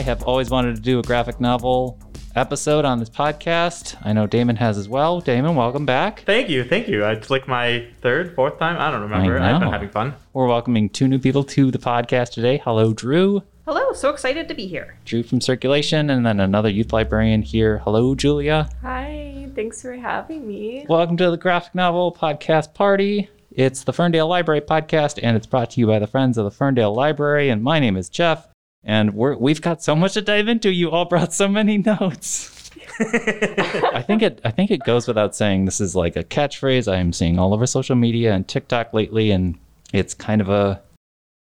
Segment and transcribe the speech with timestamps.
[0.00, 1.98] I have always wanted to do a graphic novel
[2.34, 3.98] episode on this podcast.
[4.02, 5.20] I know Damon has as well.
[5.20, 6.20] Damon, welcome back.
[6.20, 7.04] Thank you, thank you.
[7.04, 8.78] It's like my third, fourth time.
[8.80, 9.38] I don't remember.
[9.38, 10.14] I I've been having fun.
[10.32, 12.62] We're welcoming two new people to the podcast today.
[12.64, 13.42] Hello, Drew.
[13.66, 14.96] Hello, so excited to be here.
[15.04, 17.76] Drew from Circulation, and then another youth librarian here.
[17.84, 18.70] Hello, Julia.
[18.80, 20.86] Hi, thanks for having me.
[20.88, 23.28] Welcome to the Graphic Novel Podcast Party.
[23.50, 26.50] It's the Ferndale Library Podcast, and it's brought to you by the Friends of the
[26.50, 27.50] Ferndale Library.
[27.50, 28.46] And my name is Jeff,
[28.84, 30.70] and we're, we've got so much to dive into.
[30.70, 32.70] You all brought so many notes.
[33.00, 34.40] I think it.
[34.44, 35.64] I think it goes without saying.
[35.64, 39.30] This is like a catchphrase I am seeing all over social media and TikTok lately,
[39.30, 39.58] and
[39.92, 40.80] it's kind of a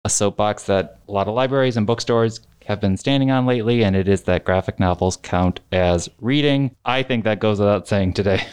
[0.06, 3.96] a soapbox that a lot of libraries and bookstores have been standing on lately, and
[3.96, 6.76] it is that graphic novels count as reading.
[6.86, 8.46] I think that goes without saying today.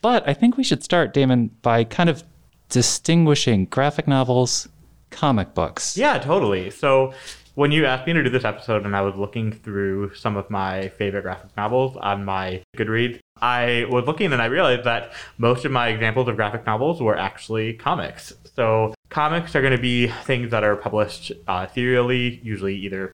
[0.00, 2.22] But I think we should start, Damon, by kind of
[2.68, 4.68] distinguishing graphic novels,
[5.10, 5.96] comic books.
[5.96, 6.70] Yeah, totally.
[6.70, 7.14] So
[7.54, 10.50] when you asked me to do this episode and I was looking through some of
[10.50, 15.64] my favorite graphic novels on my Goodreads, I was looking and I realized that most
[15.64, 18.32] of my examples of graphic novels were actually comics.
[18.56, 23.12] So comics are going to be things that are published uh, serially, usually either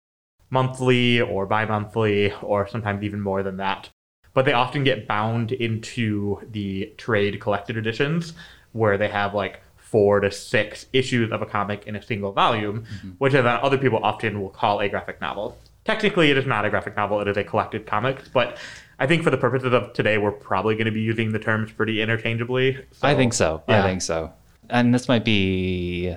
[0.48, 3.90] monthly or bi-monthly or sometimes even more than that.
[4.32, 8.32] But they often get bound into the trade collected editions
[8.72, 12.82] where they have like four to six issues of a comic in a single volume,
[12.82, 13.10] mm-hmm.
[13.18, 15.58] which then other people often will call a graphic novel.
[15.84, 18.58] Technically, it is not a graphic novel, it is a collected comics, but
[18.98, 21.72] I think for the purposes of today, we're probably going to be using the terms
[21.72, 22.84] pretty interchangeably.
[23.02, 23.62] I think so.
[23.66, 24.32] I think so.
[24.68, 26.14] And this might be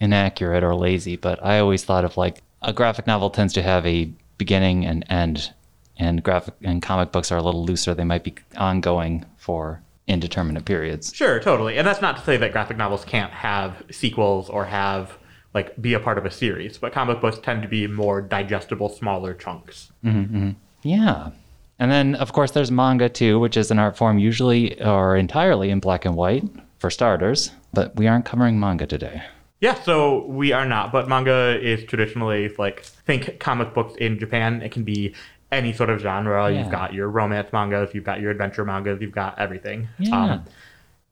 [0.00, 3.86] inaccurate or lazy, but I always thought of like a graphic novel tends to have
[3.86, 5.52] a beginning and end,
[5.98, 7.94] and graphic and comic books are a little looser.
[7.94, 11.14] They might be ongoing for indeterminate periods.
[11.14, 11.78] Sure, totally.
[11.78, 15.18] And that's not to say that graphic novels can't have sequels or have
[15.54, 18.88] like be a part of a series, but comic books tend to be more digestible,
[18.88, 19.92] smaller chunks.
[20.04, 20.50] Mm-hmm, mm-hmm.
[20.82, 21.30] Yeah.
[21.78, 25.70] And then, of course, there's manga too, which is an art form usually or entirely
[25.70, 26.44] in black and white
[26.78, 27.50] for starters.
[27.72, 29.22] But we aren't covering manga today.
[29.60, 34.60] Yeah, so we are not, but manga is traditionally like think comic books in Japan.
[34.60, 35.14] It can be
[35.52, 36.50] any sort of genre.
[36.50, 36.60] Yeah.
[36.60, 39.88] You've got your romance mangas, you've got your adventure mangas, you've got everything.
[40.10, 40.44] Um,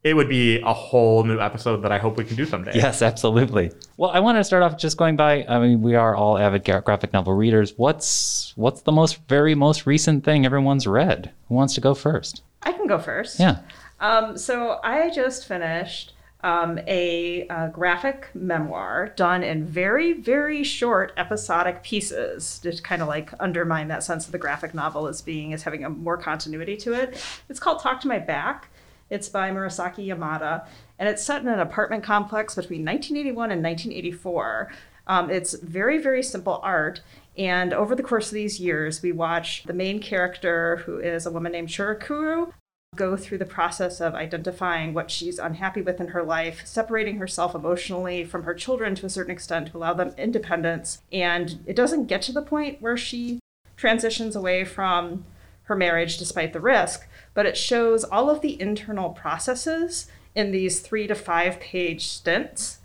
[0.03, 2.71] it would be a whole new episode that I hope we can do someday.
[2.73, 3.71] Yes, absolutely.
[3.97, 5.45] Well, I want to start off just going by.
[5.47, 7.75] I mean, we are all avid graphic novel readers.
[7.77, 11.31] What's what's the most very most recent thing everyone's read?
[11.49, 12.41] Who wants to go first?
[12.63, 13.39] I can go first.
[13.39, 13.59] Yeah.
[13.99, 16.13] Um, so I just finished
[16.43, 23.07] um, a, uh graphic memoir done in very, very short episodic pieces to kind of
[23.07, 26.77] like undermine that sense of the graphic novel as being as having a more continuity
[26.77, 27.23] to it.
[27.49, 28.69] It's called Talk to My Back.
[29.09, 30.65] It's by Murasaki Yamada,
[30.97, 34.71] and it's set in an apartment complex between 1981 and 1984.
[35.07, 37.01] Um, it's very, very simple art.
[37.37, 41.31] And over the course of these years, we watch the main character, who is a
[41.31, 42.53] woman named Shurikuru,
[42.97, 47.55] go through the process of identifying what she's unhappy with in her life, separating herself
[47.55, 51.01] emotionally from her children to a certain extent to allow them independence.
[51.09, 53.39] And it doesn't get to the point where she
[53.77, 55.23] transitions away from
[55.63, 60.81] her marriage despite the risk, but it shows all of the internal processes in these
[60.81, 62.79] three to five page stints.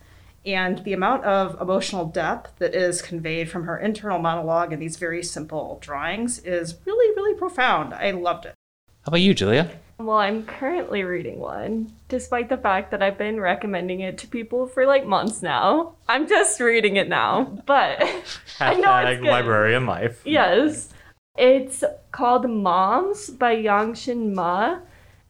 [0.45, 4.99] And the amount of emotional depth that is conveyed from her internal monologue in these
[4.99, 7.93] very simple drawings is really, really profound.
[7.93, 8.55] I loved it.
[9.03, 9.69] How about you, Julia?
[9.99, 14.67] Well, I'm currently reading one, despite the fact that I've been recommending it to people
[14.67, 15.95] for like months now.
[16.07, 18.03] I'm just reading it now, but
[18.61, 19.31] I know it's good.
[19.31, 20.21] librarian life.
[20.25, 20.91] Yes.
[21.39, 24.79] It's called Moms by Yeong-Shin Ma.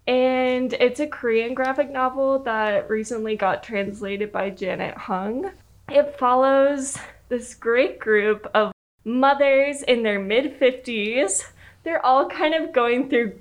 [0.06, 5.50] And it's a Korean graphic novel that recently got translated by Janet Hong.
[5.88, 6.96] It follows
[7.28, 8.72] this great group of
[9.04, 11.44] mothers in their mid 50s.
[11.82, 13.38] They're all kind of going through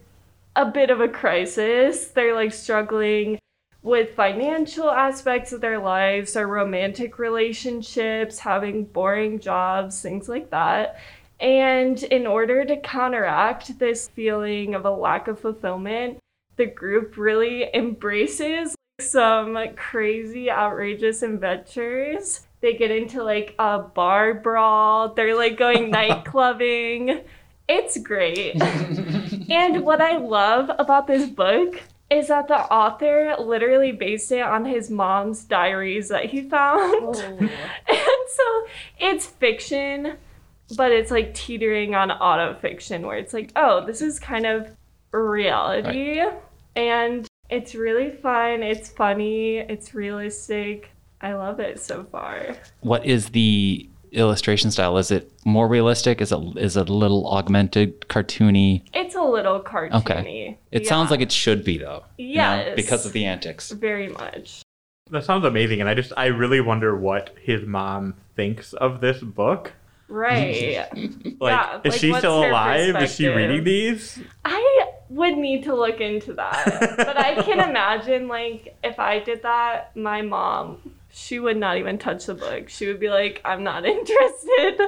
[0.56, 2.08] a bit of a crisis.
[2.08, 3.40] They're like struggling
[3.82, 11.00] with financial aspects of their lives, their romantic relationships, having boring jobs, things like that.
[11.40, 16.18] And in order to counteract this feeling of a lack of fulfillment,
[16.56, 22.48] the group really embraces some crazy, outrageous adventures.
[22.62, 27.22] They get into like a bar brawl, they're like going night clubbing.
[27.68, 28.62] It's great.
[29.50, 34.66] and what I love about this book is that the author literally based it on
[34.66, 37.16] his mom's diaries that he found.
[37.16, 37.38] Oh.
[37.40, 37.50] and
[38.28, 38.68] so
[39.00, 40.18] it's fiction,
[40.78, 44.70] but it's like teetering on autofiction where it's like, oh, this is kind of
[45.12, 46.22] reality.
[46.76, 50.92] And it's really fun, it's funny, it's realistic.
[51.22, 52.56] I love it so far.
[52.82, 54.98] What is the illustration style?
[54.98, 56.22] Is it more realistic?
[56.22, 58.84] Is it is it a little augmented, cartoony?
[58.94, 59.94] It's a little cartoony.
[60.02, 60.58] Okay.
[60.72, 62.04] It sounds like it should be though.
[62.18, 62.76] you know, Yes.
[62.76, 63.72] because of the antics.
[63.72, 64.62] very much.
[65.12, 69.20] That sounds amazing, and I just I really wonder what his mom thinks of this
[69.22, 69.74] book.
[70.08, 70.88] Right.
[71.40, 72.96] Like, Yeah, is like, she still alive?
[73.04, 74.20] Is she reading these?
[74.44, 76.94] I would need to look into that.
[76.98, 80.78] but I can imagine, like, if I did that, my mom,
[81.16, 82.68] she would not even touch the book.
[82.68, 84.82] She would be like, I'm not interested.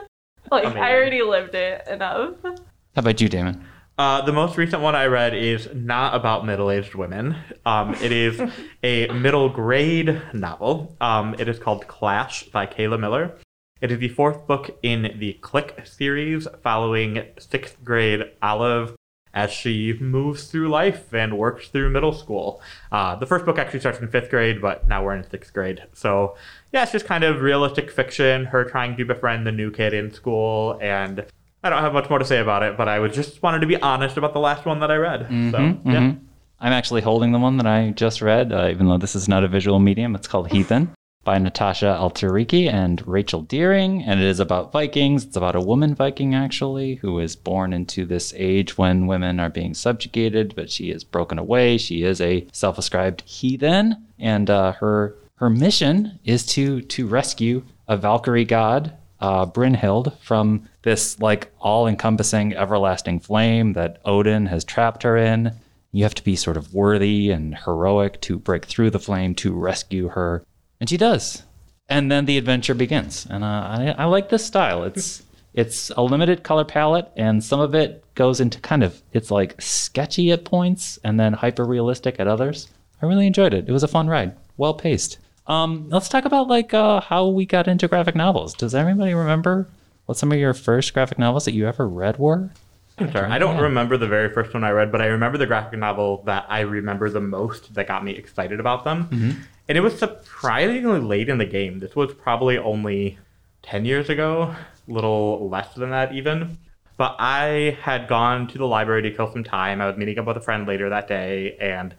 [0.51, 0.83] Like, Amazing.
[0.83, 2.35] I already lived it enough.
[2.43, 2.53] How
[2.97, 3.65] about you, Damon?
[3.97, 7.35] Uh, the most recent one I read is not about middle-aged women.
[7.65, 8.41] Um, it is
[8.83, 10.95] a middle grade novel.
[10.99, 13.33] Um, it is called Clash by Kayla Miller.
[13.79, 18.95] It is the fourth book in the Click series, following sixth grade Olive
[19.37, 22.59] as she moves through life and works through middle school.
[22.91, 25.83] Uh, the first book actually starts in fifth grade, but now we're in sixth grade.
[25.93, 26.35] So,
[26.73, 30.11] yeah, it's just kind of realistic fiction, her trying to befriend the new kid in
[30.11, 31.23] school, and
[31.63, 33.67] I don't have much more to say about it, but I was just wanted to
[33.67, 35.21] be honest about the last one that I read.
[35.27, 35.91] so, Mhm, yeah.
[36.01, 36.19] mhm.
[36.59, 39.43] I'm actually holding the one that I just read, uh, even though this is not
[39.43, 40.15] a visual medium.
[40.15, 40.89] It's called Heathen
[41.27, 45.25] by Natasha Alterici and Rachel Deering, and it is about Vikings.
[45.25, 49.49] It's about a woman Viking, actually, who is born into this age when women are
[49.49, 51.77] being subjugated, but she is broken away.
[51.77, 57.97] She is a self-ascribed heathen, and uh, her her mission is to to rescue a
[57.97, 65.17] Valkyrie god, uh, Brynhild, from this like all-encompassing everlasting flame that Odin has trapped her
[65.17, 65.51] in.
[65.91, 69.51] You have to be sort of worthy and heroic to break through the flame to
[69.51, 70.45] rescue her,
[70.79, 71.43] and she does.
[71.89, 73.25] And then the adventure begins.
[73.29, 74.83] And uh, I, I like this style.
[74.83, 79.31] It's it's a limited color palette, and some of it goes into kind of it's
[79.31, 82.67] like sketchy at points, and then hyper realistic at others.
[83.01, 83.67] I really enjoyed it.
[83.67, 85.17] It was a fun ride, well paced.
[85.47, 88.53] Um, let's talk about like uh, how we got into graphic novels.
[88.53, 89.69] Does anybody remember
[90.05, 92.51] what some of your first graphic novels that you ever read were?
[92.99, 95.77] Sorry, I don't remember the very first one I read, but I remember the graphic
[95.79, 99.47] novel that I remember the most that got me excited about them.
[99.69, 101.79] And it was surprisingly late in the game.
[101.79, 103.17] This was probably only
[103.63, 104.55] 10 years ago,
[104.87, 106.57] a little less than that even.
[106.95, 109.81] But I had gone to the library to kill some time.
[109.81, 111.93] I was meeting up with a friend later that day, and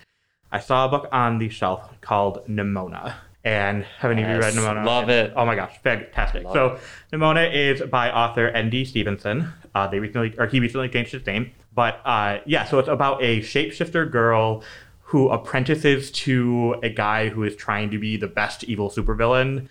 [0.51, 3.15] I saw a book on the shelf called Nimona.
[3.45, 4.85] And have any of you read Nimona?
[4.85, 5.33] love it.
[5.37, 6.45] Oh my gosh, fantastic!
[6.45, 8.85] Love so Nimona is by author N.D.
[8.87, 9.53] Stevenson.
[9.75, 12.65] Uh, they recently, or he recently changed his name, but uh, yeah.
[12.65, 14.65] So it's about a shapeshifter girl
[15.09, 19.67] who apprentices to a guy who is trying to be the best evil supervillain,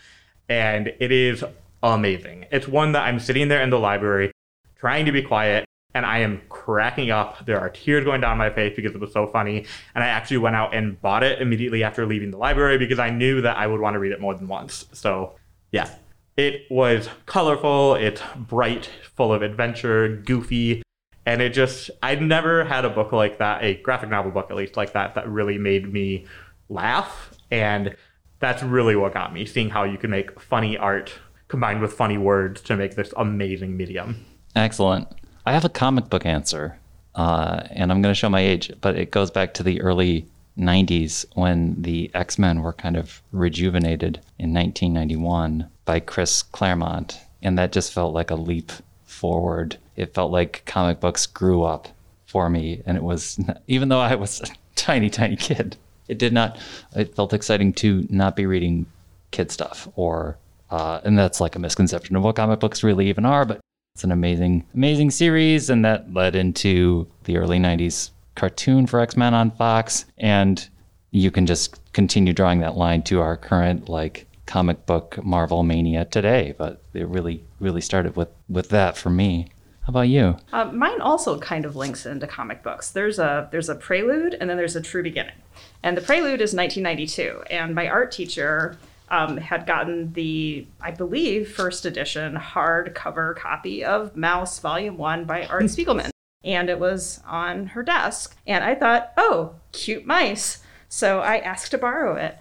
[0.49, 1.43] and it is
[1.83, 2.45] amazing.
[2.51, 4.31] It's one that I'm sitting there in the library,
[4.79, 5.63] trying to be quiet,
[5.93, 7.45] and I am cracking up.
[7.45, 9.67] There are tears going down my face because it was so funny.
[9.93, 13.11] And I actually went out and bought it immediately after leaving the library because I
[13.11, 14.85] knew that I would want to read it more than once.
[14.93, 15.35] So,
[15.71, 15.93] yeah.
[16.35, 20.81] It was colorful, it's bright, full of adventure, goofy,
[21.27, 24.56] and it just, I'd never had a book like that, a graphic novel book at
[24.56, 26.25] least like that, that really made me
[26.69, 27.33] laugh.
[27.51, 27.97] And
[28.39, 31.11] that's really what got me, seeing how you can make funny art
[31.49, 34.25] combined with funny words to make this amazing medium.
[34.56, 35.09] Excellent.
[35.45, 36.80] I have a comic book answer,
[37.16, 40.25] uh, and I'm going to show my age, but it goes back to the early
[40.57, 47.19] 90s when the X Men were kind of rejuvenated in 1991 by Chris Claremont.
[47.42, 48.71] And that just felt like a leap
[49.18, 49.78] forward.
[49.95, 51.88] It felt like comic books grew up
[52.26, 52.81] for me.
[52.86, 55.76] And it was, even though I was a tiny, tiny kid,
[56.07, 56.57] it did not,
[56.95, 58.86] it felt exciting to not be reading
[59.31, 60.38] kid stuff or,
[60.69, 63.59] uh, and that's like a misconception of what comic books really even are, but
[63.97, 69.18] it's an amazing, amazing series, and that led into the early '90s cartoon for X
[69.18, 70.06] Men on Fox.
[70.19, 70.69] And
[71.09, 76.06] you can just continue drawing that line to our current like comic book Marvel mania
[76.06, 76.56] today.
[76.57, 79.49] But it really, really started with with that for me.
[79.81, 80.37] How about you?
[80.51, 82.89] Uh, mine also kind of links into comic books.
[82.92, 85.35] There's a there's a prelude and then there's a true beginning,
[85.83, 87.44] and the prelude is 1992.
[87.49, 88.77] And my art teacher
[89.09, 95.45] um, had gotten the I believe first edition hardcover copy of Maus Volume One by
[95.45, 96.09] Art Spiegelman,
[96.44, 98.35] and it was on her desk.
[98.45, 100.63] And I thought, oh, cute mice.
[100.89, 102.37] So I asked to borrow it,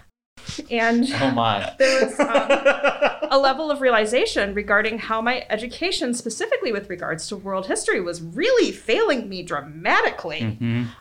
[0.70, 1.74] and Oh my!
[1.78, 2.28] there was um,
[3.30, 8.22] a level of realization regarding how my education, specifically with regards to world history, was
[8.22, 10.58] really failing me dramatically.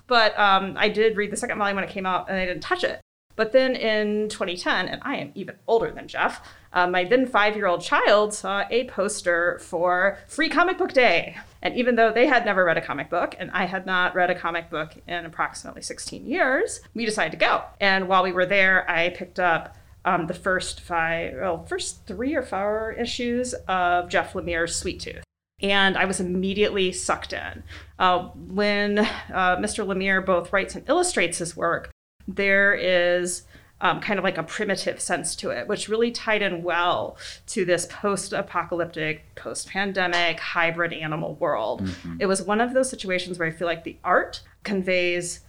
[0.07, 2.61] But um, I did read the second volume when it came out, and I didn't
[2.63, 3.01] touch it.
[3.35, 6.41] But then in 2010, and I am even older than Jeff,
[6.73, 11.37] uh, my then five year old child saw a poster for Free Comic Book Day.
[11.61, 14.29] And even though they had never read a comic book, and I had not read
[14.29, 17.63] a comic book in approximately 16 years, we decided to go.
[17.81, 19.75] And while we were there, I picked up
[20.05, 25.23] um, the first five, well, first three or four issues of Jeff Lemire's Sweet Tooth.
[25.61, 27.63] And I was immediately sucked in.
[27.97, 29.85] Uh, when uh, Mr.
[29.85, 31.89] Lemire both writes and illustrates his work,
[32.27, 33.43] there is
[33.81, 37.17] um, kind of like a primitive sense to it, which really tied in well
[37.47, 41.83] to this post apocalyptic, post pandemic, hybrid animal world.
[41.83, 42.17] Mm-hmm.
[42.19, 45.41] It was one of those situations where I feel like the art conveys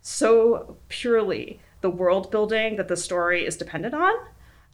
[0.00, 4.14] so purely the world building that the story is dependent on.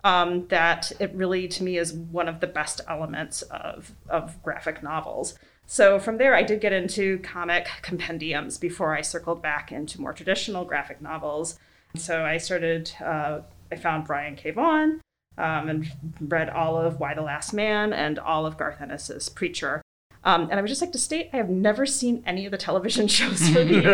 [0.09, 4.83] Um, that it really, to me, is one of the best elements of, of graphic
[4.83, 5.39] novels.
[5.67, 10.15] So from there, I did get into comic compendiums before I circled back into more
[10.15, 11.59] traditional graphic novels.
[11.95, 14.51] So I started, uh, I found Brian K.
[14.51, 15.01] Vaughan
[15.37, 19.83] um, and read all of Y: The Last Man and all of Garth Ennis's Preacher.
[20.25, 22.59] Um, and I would just like to state, I have never seen any of the
[22.59, 23.87] television shows for these.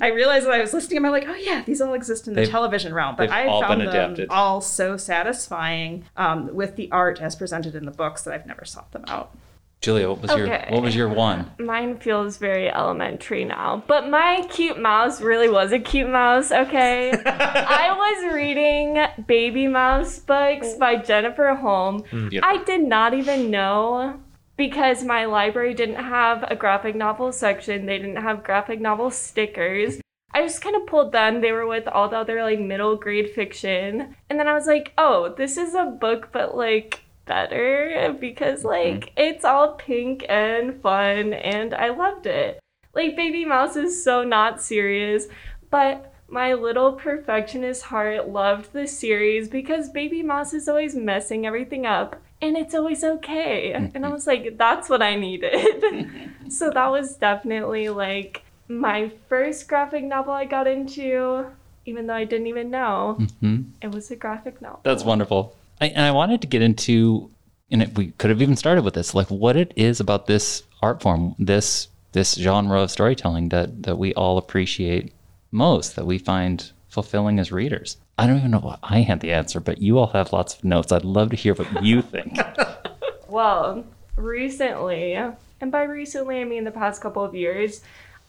[0.00, 2.34] I realized that I was listening, and I'm like, oh yeah, these all exist in
[2.34, 3.16] the they've, television realm.
[3.16, 4.28] But I found them adapted.
[4.30, 8.64] all so satisfying um, with the art as presented in the books that I've never
[8.64, 9.36] sought them out.
[9.82, 10.66] Julia, what was okay.
[10.68, 11.50] your what was your one?
[11.58, 16.52] Mine feels very elementary now, but my cute mouse really was a cute mouse.
[16.52, 18.94] Okay, I was reading
[19.26, 22.04] Babymouse books by Jennifer Holm.
[22.04, 24.20] Mm, I did not even know
[24.56, 27.86] because my library didn't have a graphic novel section.
[27.86, 30.00] They didn't have graphic novel stickers.
[30.34, 31.40] I just kind of pulled them.
[31.40, 34.92] They were with all the other like middle grade fiction, and then I was like,
[34.96, 38.68] oh, this is a book, but like better because mm-hmm.
[38.68, 42.58] like it's all pink and fun and I loved it.
[42.94, 45.28] Like Babymouse is so not serious,
[45.70, 52.20] but my little perfectionist heart loved the series because Babymouse is always messing everything up
[52.42, 53.72] and it's always okay.
[53.74, 53.96] Mm-hmm.
[53.96, 56.10] And I was like, that's what I needed.
[56.48, 61.46] so that was definitely like my first graphic novel I got into,
[61.86, 63.62] even though I didn't even know mm-hmm.
[63.80, 64.80] it was a graphic novel.
[64.82, 65.56] That's wonderful.
[65.80, 67.30] I, and I wanted to get into,
[67.70, 71.00] and we could have even started with this, like what it is about this art
[71.00, 75.14] form, this this genre of storytelling that that we all appreciate
[75.50, 77.96] most, that we find fulfilling as readers.
[78.18, 80.64] I don't even know what I had the answer, but you all have lots of
[80.64, 80.92] notes.
[80.92, 82.38] I'd love to hear what you think.
[83.28, 83.84] well,
[84.16, 87.80] recently, and by recently I mean the past couple of years,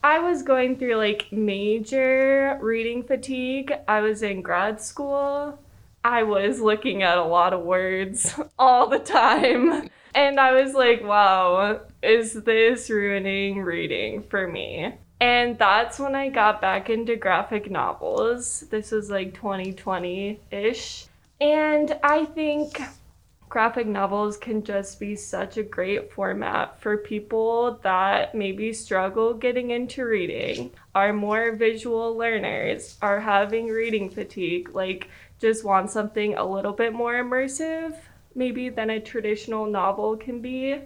[0.04, 3.74] I was going through like major reading fatigue.
[3.88, 5.60] I was in grad school
[6.04, 9.90] I was looking at a lot of words all the time.
[10.16, 14.94] And I was like, wow, is this ruining reading for me?
[15.24, 18.65] And that's when I got back into graphic novels.
[18.70, 21.06] This was like 2020 ish.
[21.39, 22.82] And I think
[23.48, 29.72] graphic novels can just be such a great format for people that maybe struggle getting
[29.72, 34.75] into reading, are more visual learners, are having reading fatigue.
[34.75, 35.08] Like,
[35.39, 37.96] just want something a little bit more immersive,
[38.36, 40.82] maybe than a traditional novel can be.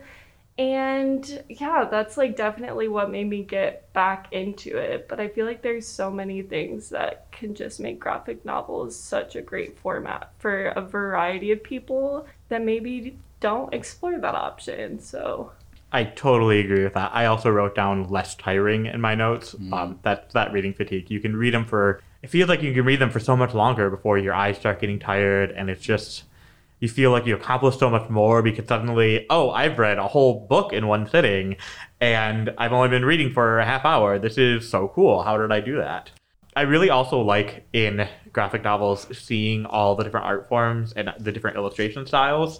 [0.57, 5.07] And yeah, that's like definitely what made me get back into it.
[5.07, 9.35] But I feel like there's so many things that can just make graphic novels such
[9.35, 14.99] a great format for a variety of people that maybe don't explore that option.
[14.99, 15.51] So
[15.91, 17.11] I totally agree with that.
[17.13, 19.53] I also wrote down less tiring in my notes.
[19.53, 19.73] Mm.
[19.73, 21.11] Um, that that reading fatigue.
[21.11, 23.53] You can read them for it feels like you can read them for so much
[23.53, 26.23] longer before your eyes start getting tired and it's just
[26.79, 30.45] you feel like you accomplished so much more because suddenly oh i've read a whole
[30.47, 31.55] book in one sitting
[31.99, 34.19] and i've only been reading for a half hour.
[34.19, 35.23] This is so cool.
[35.23, 36.11] How did i do that?
[36.55, 41.31] I really also like in graphic novels seeing all the different art forms and the
[41.31, 42.59] different illustration styles.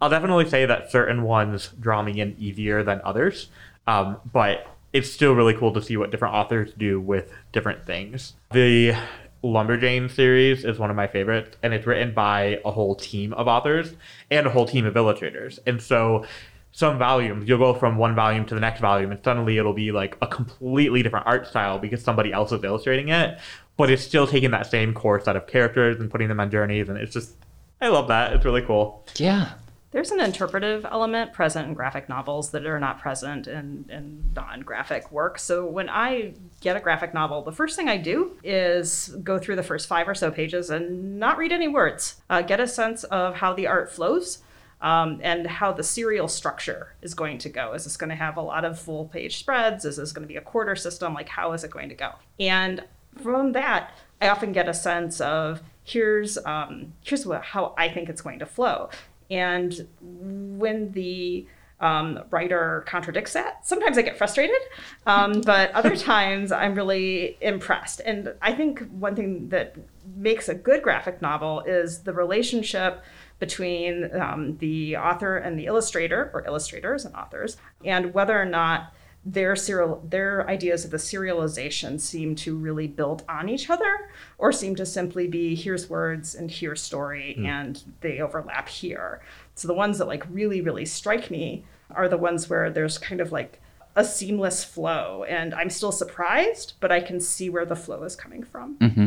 [0.00, 3.50] I'll definitely say that certain ones draw me in easier than others
[3.86, 8.34] um, but it's still really cool to see what different authors do with different things.
[8.52, 8.94] The
[9.42, 13.48] Lumberjane series is one of my favorites, and it's written by a whole team of
[13.48, 13.94] authors
[14.30, 15.58] and a whole team of illustrators.
[15.66, 16.24] And so,
[16.70, 19.92] some volumes, you'll go from one volume to the next volume, and suddenly it'll be
[19.92, 23.38] like a completely different art style because somebody else is illustrating it,
[23.76, 26.88] but it's still taking that same core set of characters and putting them on journeys.
[26.88, 27.34] And it's just,
[27.80, 28.32] I love that.
[28.32, 29.04] It's really cool.
[29.16, 29.52] Yeah.
[29.92, 34.62] There's an interpretive element present in graphic novels that are not present in, in non
[34.62, 35.38] graphic work.
[35.38, 36.32] So when I
[36.62, 40.08] get a graphic novel, the first thing I do is go through the first five
[40.08, 43.66] or so pages and not read any words, uh, get a sense of how the
[43.66, 44.38] art flows.
[44.80, 47.72] Um, and how the serial structure is going to go.
[47.72, 49.84] Is this going to have a lot of full page spreads?
[49.84, 51.14] Is this going to be a quarter system?
[51.14, 52.14] Like, how is it going to go?
[52.40, 52.82] And
[53.22, 58.08] from that, I often get a sense of here's um, here's what, how I think
[58.08, 58.90] it's going to flow.
[59.32, 61.46] And when the
[61.82, 63.66] um, writer contradicts that.
[63.66, 64.60] Sometimes I get frustrated,
[65.04, 68.00] um, but other times I'm really impressed.
[68.06, 69.76] And I think one thing that
[70.16, 73.02] makes a good graphic novel is the relationship
[73.40, 78.94] between um, the author and the illustrator, or illustrators and authors, and whether or not
[79.24, 84.50] their serial their ideas of the serialization seem to really build on each other or
[84.50, 87.46] seem to simply be here's words and here's story mm.
[87.46, 89.20] and they overlap here
[89.54, 93.20] so the ones that like really really strike me are the ones where there's kind
[93.20, 93.60] of like
[93.94, 98.16] a seamless flow and i'm still surprised but i can see where the flow is
[98.16, 99.06] coming from mm-hmm.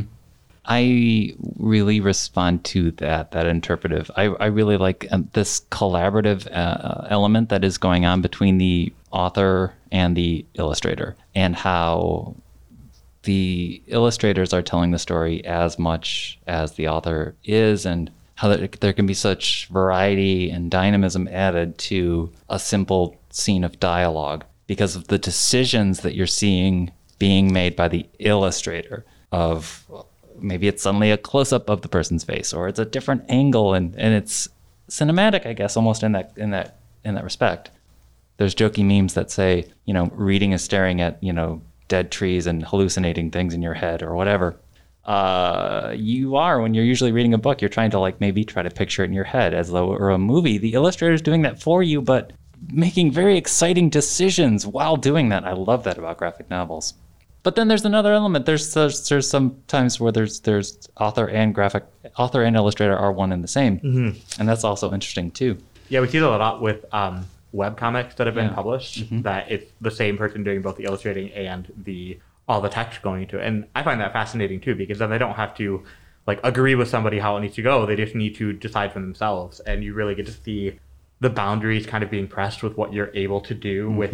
[0.67, 4.09] I really respond to that that interpretive.
[4.15, 8.91] I, I really like uh, this collaborative uh, element that is going on between the
[9.11, 12.35] author and the illustrator, and how
[13.23, 18.93] the illustrators are telling the story as much as the author is, and how there
[18.93, 25.07] can be such variety and dynamism added to a simple scene of dialogue because of
[25.07, 29.85] the decisions that you're seeing being made by the illustrator of
[30.39, 33.73] maybe it's suddenly a close up of the person's face or it's a different angle
[33.73, 34.47] and, and it's
[34.89, 37.71] cinematic, I guess, almost in that in that in that respect.
[38.37, 42.47] There's jokey memes that say, you know, reading is staring at, you know, dead trees
[42.47, 44.57] and hallucinating things in your head or whatever.
[45.05, 48.63] Uh, you are when you're usually reading a book, you're trying to like maybe try
[48.63, 50.57] to picture it in your head as though it were a movie.
[50.57, 52.33] The illustrator is doing that for you, but
[52.71, 55.45] making very exciting decisions while doing that.
[55.45, 56.95] I love that about graphic novels.
[57.45, 58.47] But then there's another element.
[58.47, 61.83] There's, there's some times where there's there's author and graphic
[62.17, 64.39] author and illustrator are one and the same, mm-hmm.
[64.39, 65.59] and that's also interesting too.
[65.87, 68.55] Yeah, we see that a lot with um, web comics that have been yeah.
[68.55, 69.01] published.
[69.01, 69.21] Mm-hmm.
[69.21, 73.21] That it's the same person doing both the illustrating and the all the text going
[73.21, 75.83] into it, and I find that fascinating too because then they don't have to
[76.25, 77.85] like agree with somebody how it needs to go.
[77.85, 80.79] They just need to decide for themselves, and you really get to see
[81.19, 83.97] the boundaries kind of being pressed with what you're able to do mm-hmm.
[83.97, 84.13] with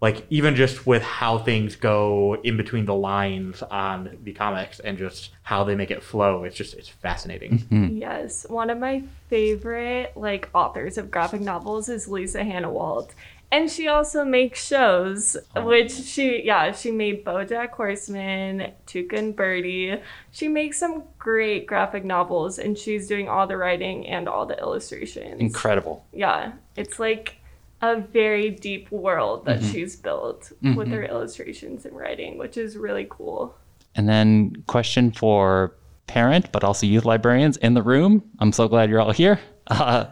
[0.00, 4.96] like even just with how things go in between the lines on the comics and
[4.96, 7.58] just how they make it flow it's just it's fascinating.
[7.58, 7.96] Mm-hmm.
[7.98, 8.46] yes.
[8.48, 13.10] One of my favorite like authors of graphic novels is lisa hanawalt
[13.52, 15.64] and she also makes shows oh.
[15.64, 22.04] which she yeah she made bojack horseman tuca and birdie she makes some great graphic
[22.04, 25.40] novels and she's doing all the writing and all the illustrations.
[25.40, 26.04] Incredible.
[26.12, 26.52] Yeah.
[26.76, 27.39] It's like
[27.82, 29.72] a very deep world that mm-hmm.
[29.72, 30.74] she's built mm-hmm.
[30.74, 33.54] with her illustrations and writing, which is really cool.
[33.94, 35.74] And then, question for
[36.06, 38.22] parent, but also youth librarians in the room.
[38.38, 39.40] I'm so glad you're all here.
[39.66, 40.06] Uh,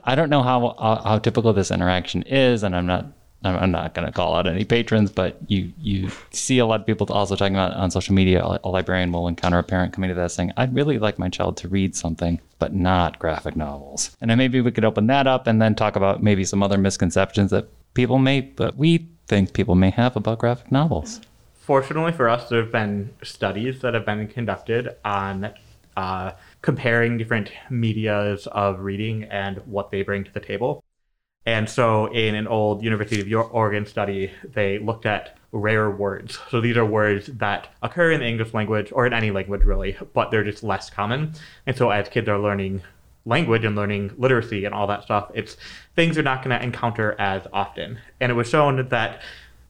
[0.04, 3.06] I don't know how uh, how typical this interaction is, and I'm not
[3.44, 6.86] I'm not going to call out any patrons, but you you see a lot of
[6.86, 8.42] people also talking about on social media.
[8.64, 11.56] A librarian will encounter a parent coming to that saying, "I'd really like my child
[11.58, 15.46] to read something, but not graphic novels." And then maybe we could open that up
[15.46, 19.74] and then talk about maybe some other misconceptions that people may, but we think people
[19.74, 21.20] may have about graphic novels.
[21.54, 25.52] Fortunately for us, there have been studies that have been conducted on
[25.96, 26.30] uh,
[26.62, 30.84] comparing different medias of reading and what they bring to the table.
[31.46, 36.38] And so, in an old University of Oregon study, they looked at rare words.
[36.50, 39.96] So, these are words that occur in the English language or in any language, really,
[40.12, 41.34] but they're just less common.
[41.66, 42.82] And so, as kids are learning
[43.24, 45.56] language and learning literacy and all that stuff, it's
[45.94, 47.98] things they're not going to encounter as often.
[48.20, 49.22] And it was shown that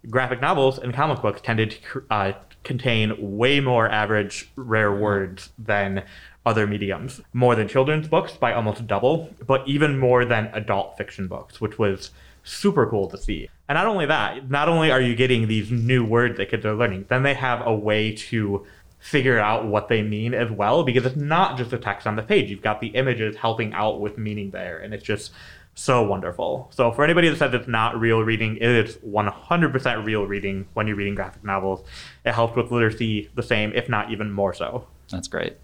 [0.09, 2.33] graphic novels and comic books tended to uh,
[2.65, 6.05] contain way more average rare words than
[6.47, 11.27] other mediums, more than children's books by almost double, but even more than adult fiction
[11.27, 12.13] books, which was
[12.45, 13.51] super cool to see.
[13.69, 16.75] And not only that, not only are you getting these new words that kids are
[16.75, 18.65] learning, then they have a way to
[19.01, 22.23] figure out what they mean as well, because it's not just the text on the
[22.23, 22.49] page.
[22.49, 25.33] You've got the images helping out with meaning there, and it's just
[25.75, 26.71] so wonderful.
[26.73, 30.87] So for anybody that says it's not real reading, it is 100% real reading when
[30.87, 31.85] you're reading graphic novels.
[32.25, 34.87] It helps with literacy the same, if not even more so.
[35.11, 35.57] That's great.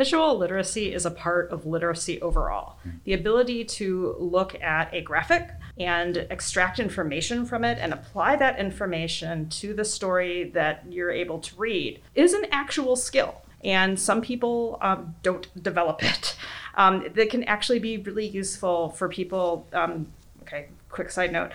[0.00, 2.78] Visual literacy is a part of literacy overall.
[3.04, 8.58] The ability to look at a graphic and extract information from it and apply that
[8.58, 13.42] information to the story that you're able to read is an actual skill.
[13.62, 16.34] And some people um, don't develop it.
[16.76, 19.66] Um, that can actually be really useful for people.
[19.74, 20.06] Um,
[20.44, 21.50] okay, quick side note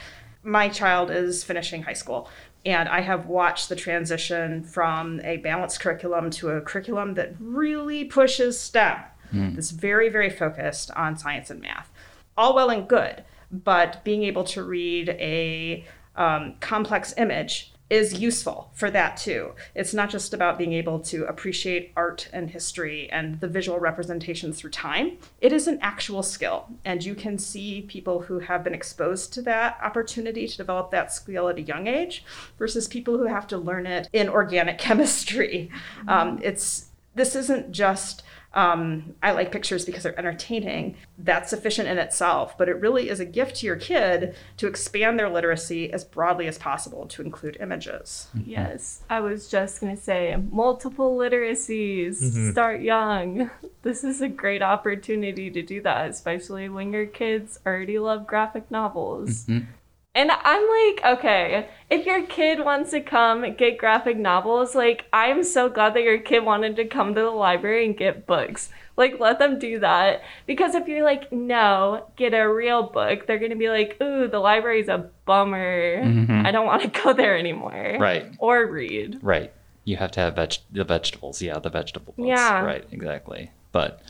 [0.45, 2.29] my child is finishing high school
[2.65, 8.06] and I have watched the transition from a balanced curriculum to a curriculum that really
[8.06, 8.97] pushes STEM.
[9.34, 9.56] Mm.
[9.56, 11.91] That's very, very focused on science and math.
[12.38, 18.71] All well and good, but being able to read a um, complex image is useful
[18.74, 19.52] for that too.
[19.76, 24.60] It's not just about being able to appreciate art and history and the visual representations
[24.60, 25.17] through time.
[25.39, 26.67] It is an actual skill.
[26.84, 31.13] And you can see people who have been exposed to that opportunity to develop that
[31.13, 32.24] skill at a young age
[32.58, 35.69] versus people who have to learn it in organic chemistry.
[36.08, 38.24] Um, it's this isn't just
[38.55, 40.95] um, I like pictures because they're entertaining.
[41.17, 45.19] That's sufficient in itself, but it really is a gift to your kid to expand
[45.19, 48.27] their literacy as broadly as possible to include images.
[48.45, 52.51] Yes, I was just going to say multiple literacies, Mhm.
[52.51, 53.49] start young.
[53.85, 58.71] This is a great opportunity to do that, especially when your kids already love graphic
[58.71, 59.45] novels.
[59.45, 59.67] Mhm.
[60.15, 60.62] And I'm
[60.95, 65.93] like, okay, if your kid wants to come get graphic novels, like, I'm so glad
[65.95, 68.69] that your kid wanted to come to the library and get books.
[68.95, 70.21] Like, let them do that.
[70.47, 74.30] Because if you're like, no, get a real book, they're going to be like, ooh,
[74.30, 76.01] the library's a bummer.
[76.01, 76.45] Mhm.
[76.45, 77.97] I don't want to go there anymore.
[77.99, 78.25] Right.
[78.39, 79.19] Or read.
[79.21, 79.51] Right.
[79.84, 81.41] You have to have veg- the vegetables.
[81.41, 82.25] Yeah, the vegetable books.
[82.30, 82.62] Yeah.
[82.62, 82.86] Right.
[82.89, 83.51] Exactly.
[83.73, 84.01] But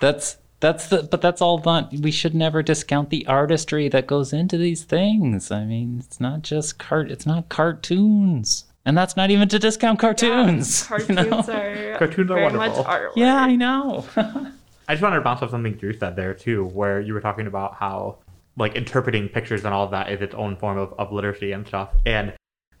[0.00, 1.92] that's that's the but that's all not.
[1.92, 5.50] We should never discount the artistry that goes into these things.
[5.50, 7.10] I mean, it's not just cart.
[7.10, 8.64] It's not cartoons.
[8.84, 10.82] And that's not even to discount cartoons.
[10.90, 11.52] you Cartoons know?
[11.52, 12.84] are Cartoons are very wonderful.
[12.84, 13.12] much artwork.
[13.16, 14.04] Yeah, I know.
[14.16, 17.46] I just wanted to bounce off something Drew said there too, where you were talking
[17.46, 18.18] about how
[18.56, 21.66] like interpreting pictures and all of that is its own form of, of literacy and
[21.66, 21.90] stuff.
[22.06, 22.34] And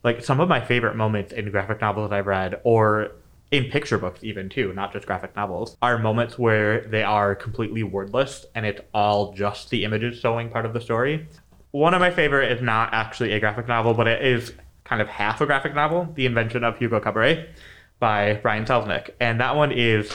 [0.04, 3.12] like some of my favorite moments in graphic novels that I've read, or
[3.52, 7.82] in picture books even too, not just graphic novels, are moments where they are completely
[7.82, 11.28] wordless and it's all just the images showing part of the story.
[11.70, 15.08] One of my favorite is not actually a graphic novel, but it is kind of
[15.08, 17.50] half a graphic novel, The Invention of Hugo Cabret
[18.00, 19.10] by Brian Selznick.
[19.20, 20.12] And that one is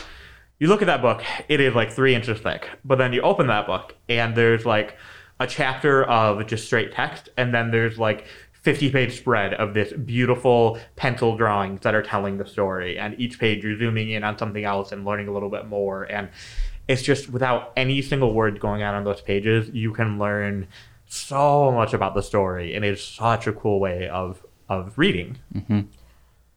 [0.60, 2.68] you look at that book, it is like three inches thick.
[2.84, 4.98] But then you open that book, and there's like
[5.40, 8.26] a chapter of just straight text, and then there's like
[8.68, 13.00] 50 page spread of this beautiful pencil drawings that are telling the story.
[13.00, 16.04] And each page you're zooming in on something else and learning a little bit more.
[16.04, 16.28] And
[16.86, 20.68] it's just without any single word going on on those pages, you can learn
[21.06, 22.76] so much about the story.
[22.76, 25.38] And it's such a cool way of, of reading.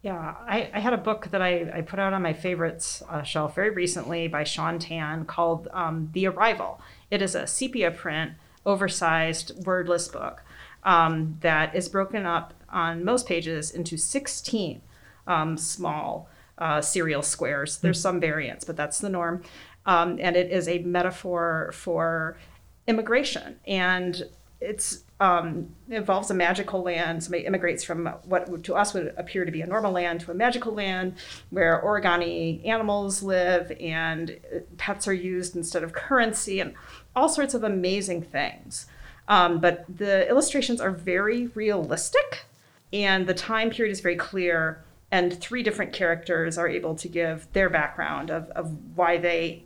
[0.02, 3.22] Yeah, I, I had a book that I, I put out on my favorites uh,
[3.22, 6.80] shelf very recently by Shaun Tan called um, The Arrival.
[7.08, 8.32] It is a sepia print,
[8.66, 10.42] oversized, wordless book
[10.84, 14.80] um, that is broken up on most pages into 16
[15.26, 17.78] um, small uh, serial squares.
[17.78, 19.42] There's some variants, but that's the norm.
[19.86, 22.38] Um, and it is a metaphor for
[22.86, 23.58] immigration.
[23.66, 24.22] And
[24.60, 27.22] it's um, it involves a magical land.
[27.22, 30.34] Somebody immigrates from what to us would appear to be a normal land to a
[30.34, 31.14] magical land
[31.50, 34.38] where origami animals live and
[34.78, 36.74] pets are used instead of currency and
[37.14, 38.86] all sorts of amazing things.
[39.30, 42.44] Um, but the illustrations are very realistic
[42.92, 44.84] and the time period is very clear.
[45.12, 49.64] And three different characters are able to give their background of, of why they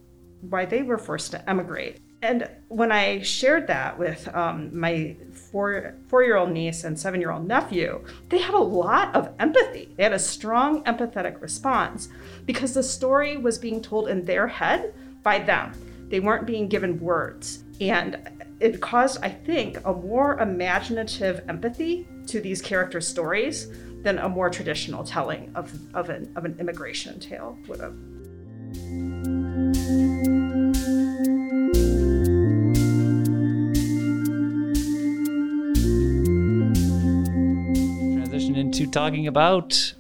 [0.49, 1.99] why they were forced to emigrate.
[2.21, 7.21] And when I shared that with um, my four four year old niece and seven
[7.21, 9.91] year old nephew, they had a lot of empathy.
[9.97, 12.09] They had a strong empathetic response
[12.47, 15.73] because the story was being told in their head by them.
[16.09, 17.65] They weren't being given words.
[17.81, 23.69] And it caused, I think, a more imaginative empathy to these character stories
[24.03, 27.95] than a more traditional telling of, of, an, of an immigration tale would have.
[38.15, 39.93] Transition into talking about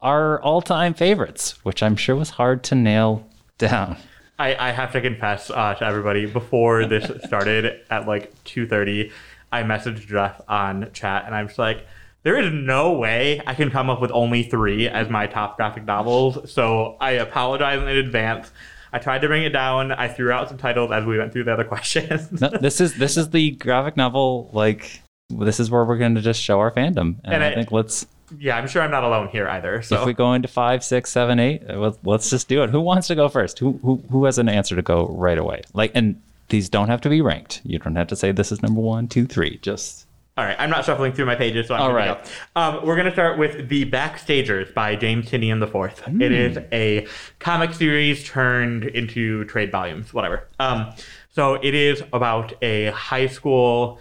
[0.00, 3.98] our all-time favorites, which I'm sure was hard to nail down.
[4.38, 9.10] I, I have to confess uh, to everybody before this started at like 2.30
[9.52, 11.86] i messaged jeff on chat and i'm just like
[12.24, 15.84] there is no way i can come up with only three as my top graphic
[15.84, 16.50] novels.
[16.50, 18.50] So i apologize in advance.
[18.92, 19.92] I tried to bring it down.
[19.92, 22.40] I threw out some titles as we went through the other questions.
[22.40, 26.20] No, this is this is the graphic novel like this is where we're going to
[26.20, 28.06] just show our fandom, and, And I I- think let's
[28.38, 31.10] yeah i'm sure i'm not alone here either so if we go into five, six,
[31.10, 32.70] seven, eight, uh, let's, just do it.
[32.70, 33.58] Who wants to go first?
[33.58, 35.62] Who who who has an answer to go right away?
[35.74, 37.60] Like, and these don't have to be ranked.
[37.64, 39.58] You don't have to say this is number one, two, three.
[39.62, 42.22] Just All right, I'm not shuffling through my pages, so I'm All right.
[42.22, 42.60] go.
[42.60, 46.20] Um, we're going to start with The Backstagers by James Tynion IV.
[46.20, 47.06] It is a
[47.38, 50.48] comic series turned into trade volumes, whatever.
[50.58, 50.92] Um,
[51.30, 53.98] so it is about a high school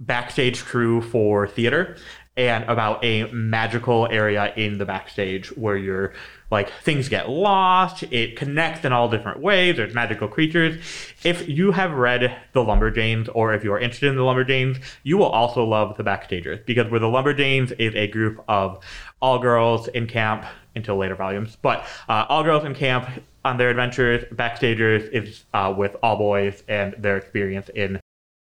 [0.00, 1.96] backstage crew for theater
[2.36, 6.12] and about a magical area in the backstage where you're
[6.50, 10.82] like things get lost, it connects in all different ways, there's magical creatures.
[11.22, 15.16] If you have read The Lumberjanes or if you are interested in The Lumberjanes, you
[15.16, 18.82] will also love The Backstagers because where The Lumberjanes is a group of
[19.20, 23.08] all girls in camp until later volumes, but uh, all girls in camp
[23.44, 24.24] on their adventures.
[24.32, 28.00] Backstagers is uh, with all boys and their experience in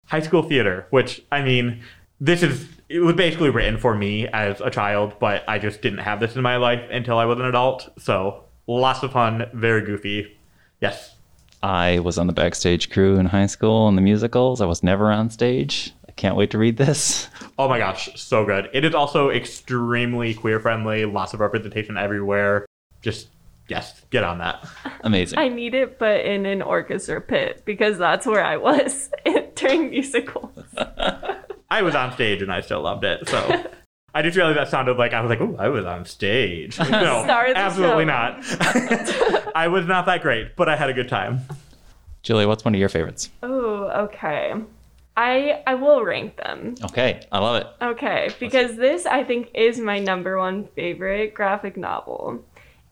[0.05, 1.81] high school theater, which I mean,
[2.21, 5.99] this is it was basically written for me as a child, but I just didn't
[5.99, 7.89] have this in my life until I was an adult.
[7.97, 10.38] So lots of fun, very goofy.
[10.79, 11.15] Yes.
[11.63, 14.62] I was on the backstage crew in high school in the musicals.
[14.62, 15.93] I was never on stage.
[16.07, 17.27] I can't wait to read this.
[17.60, 18.71] Oh my gosh, so good.
[18.73, 22.65] It is also extremely queer friendly, lots of representation everywhere.
[23.03, 23.27] Just
[23.67, 24.67] yes, get on that.
[25.01, 25.38] Amazing.
[25.38, 29.12] I need it, but in an orchestra pit because that's where I was
[29.55, 30.49] during musicals.
[31.71, 33.27] I was on stage and I still loved it.
[33.29, 33.63] So
[34.13, 36.77] I just realized that sounded like I was like, oh, I was on stage.
[36.89, 38.07] No, Star absolutely show.
[38.07, 39.51] not.
[39.55, 41.39] I was not that great, but I had a good time.
[42.23, 43.29] Julia, what's one of your favorites?
[43.41, 44.53] Oh, okay.
[45.15, 46.75] I I will rank them.
[46.84, 47.67] Okay, I love it.
[47.81, 52.43] Okay, because this I think is my number one favorite graphic novel.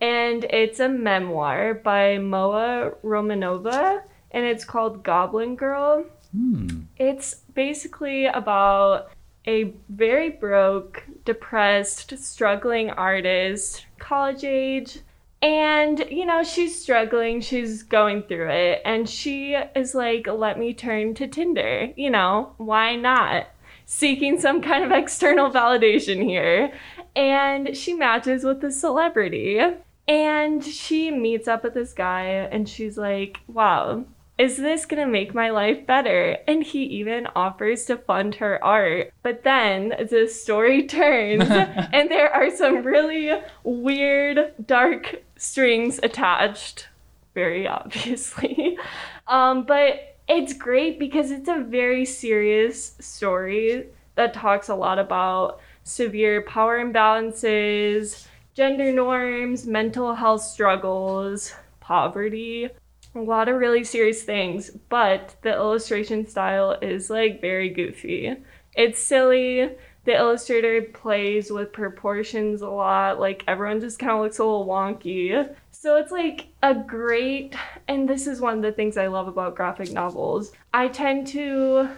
[0.01, 6.05] And it's a memoir by Moa Romanova and it's called Goblin Girl.
[6.35, 6.81] Hmm.
[6.97, 9.11] It's basically about
[9.47, 14.99] a very broke, depressed, struggling artist, college age.
[15.41, 18.81] And, you know, she's struggling, she's going through it.
[18.83, 21.93] And she is like, let me turn to Tinder.
[21.95, 23.47] You know, why not?
[23.85, 26.73] Seeking some kind of external validation here.
[27.15, 29.61] And she matches with a celebrity.
[30.07, 34.05] And she meets up with this guy, and she's like, wow,
[34.39, 36.37] is this gonna make my life better?
[36.47, 39.13] And he even offers to fund her art.
[39.21, 46.87] But then the story turns, and there are some really weird, dark strings attached,
[47.35, 48.77] very obviously.
[49.27, 55.59] Um, but it's great because it's a very serious story that talks a lot about
[55.83, 58.25] severe power imbalances,
[58.55, 62.71] gender norms, mental health struggles, poverty
[63.15, 68.35] a lot of really serious things, but the illustration style is like very goofy.
[68.75, 69.71] It's silly.
[70.05, 73.19] The illustrator plays with proportions a lot.
[73.19, 75.55] Like everyone just kind of looks a little wonky.
[75.71, 77.55] So it's like a great,
[77.87, 80.51] and this is one of the things I love about graphic novels.
[80.73, 81.89] I tend to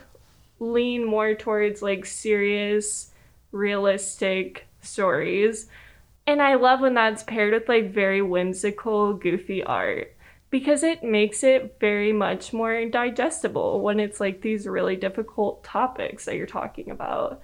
[0.60, 3.12] lean more towards like serious,
[3.52, 5.68] realistic stories.
[6.26, 10.16] And I love when that's paired with like very whimsical, goofy art
[10.52, 16.26] because it makes it very much more digestible when it's like these really difficult topics
[16.26, 17.42] that you're talking about.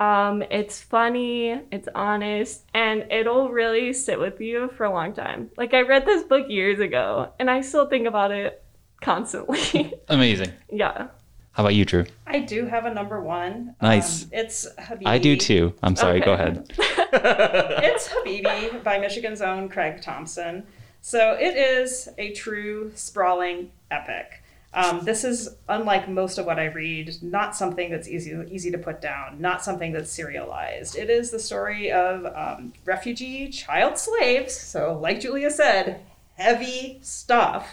[0.00, 5.50] Um, it's funny, it's honest, and it'll really sit with you for a long time.
[5.56, 8.62] Like, I read this book years ago, and I still think about it
[9.00, 9.92] constantly.
[10.08, 10.52] Amazing.
[10.72, 11.08] yeah.
[11.52, 12.04] How about you, Drew?
[12.26, 13.76] I do have a number one.
[13.80, 14.24] Nice.
[14.24, 15.06] Um, it's Habibi.
[15.06, 15.72] I do too.
[15.84, 16.20] I'm sorry.
[16.20, 16.72] Go ahead.
[17.16, 20.66] It's Habibi by Michigan's own Craig Thompson.
[21.06, 24.42] So it is a true sprawling epic.
[24.72, 28.78] Um, this is unlike most of what I read, not something that's easy easy to
[28.78, 30.96] put down, not something that's serialized.
[30.96, 34.58] It is the story of um, refugee child slaves.
[34.58, 36.00] So, like Julia said,
[36.36, 37.68] heavy stuff.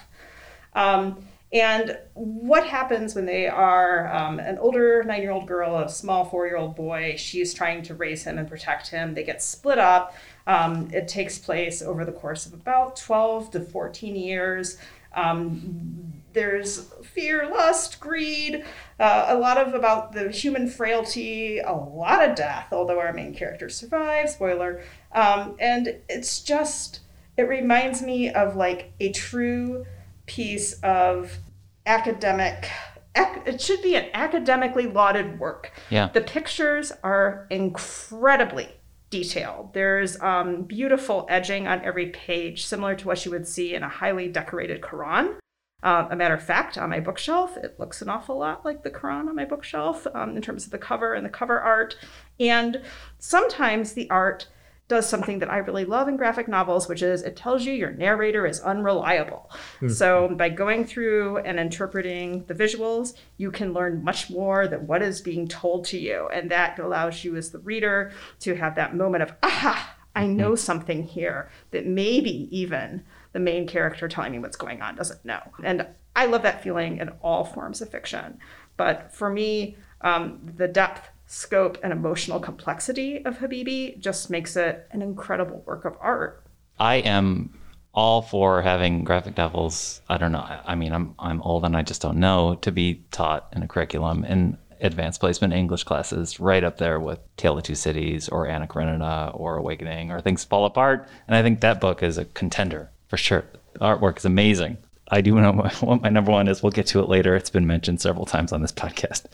[0.75, 5.87] Um, and what happens when they are um, an older nine year old girl, a
[5.87, 7.15] small four year old boy?
[7.17, 9.13] She's trying to raise him and protect him.
[9.13, 10.15] They get split up.
[10.47, 14.77] Um, it takes place over the course of about 12 to 14 years.
[15.13, 18.63] Um, there's fear, lust, greed,
[18.99, 23.33] uh, a lot of about the human frailty, a lot of death, although our main
[23.33, 24.81] character survives, spoiler.
[25.11, 27.01] Um, and it's just,
[27.37, 29.85] it reminds me of like a true
[30.25, 31.37] piece of
[31.85, 32.69] academic
[33.15, 36.09] ac- it should be an academically lauded work Yeah.
[36.13, 38.69] the pictures are incredibly
[39.11, 43.83] detailed there's um, beautiful edging on every page similar to what you would see in
[43.83, 45.35] a highly decorated quran
[45.83, 48.91] uh, a matter of fact, on my bookshelf, it looks an awful lot like the
[48.91, 51.97] Quran on my bookshelf um, in terms of the cover and the cover art.
[52.39, 52.81] And
[53.17, 54.47] sometimes the art
[54.91, 57.91] does something that I really love in graphic novels, which is it tells you your
[57.91, 59.49] narrator is unreliable.
[59.87, 65.01] So by going through and interpreting the visuals, you can learn much more than what
[65.01, 66.27] is being told to you.
[66.33, 70.55] And that allows you as the reader to have that moment of, aha, I know
[70.55, 75.39] something here that maybe even the main character telling me what's going on doesn't know.
[75.63, 78.39] And I love that feeling in all forms of fiction.
[78.75, 84.85] But for me, um, the depth, scope, and emotional complexity of Habibi just makes it
[84.91, 86.43] an incredible work of art.
[86.77, 87.57] I am
[87.93, 90.01] all for having graphic novels.
[90.09, 90.45] I don't know.
[90.65, 93.67] I, mean, I'm I'm old and I just don't know to be taught in a
[93.67, 98.47] curriculum in advanced placement English classes, right up there with Tale of Two Cities or
[98.47, 101.07] Anna Karenina or Awakening or Things Fall Apart.
[101.27, 103.45] And I think that book is a contender for sure.
[103.73, 104.77] The artwork is amazing.
[105.07, 106.61] I do know what my number one is.
[106.61, 107.35] We'll get to it later.
[107.35, 109.25] It's been mentioned several times on this podcast.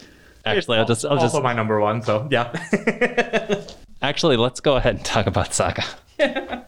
[0.56, 2.02] Actually, I'll just I'll also just my number one.
[2.02, 2.52] So yeah.
[4.02, 5.84] actually let's go ahead and talk about Saga.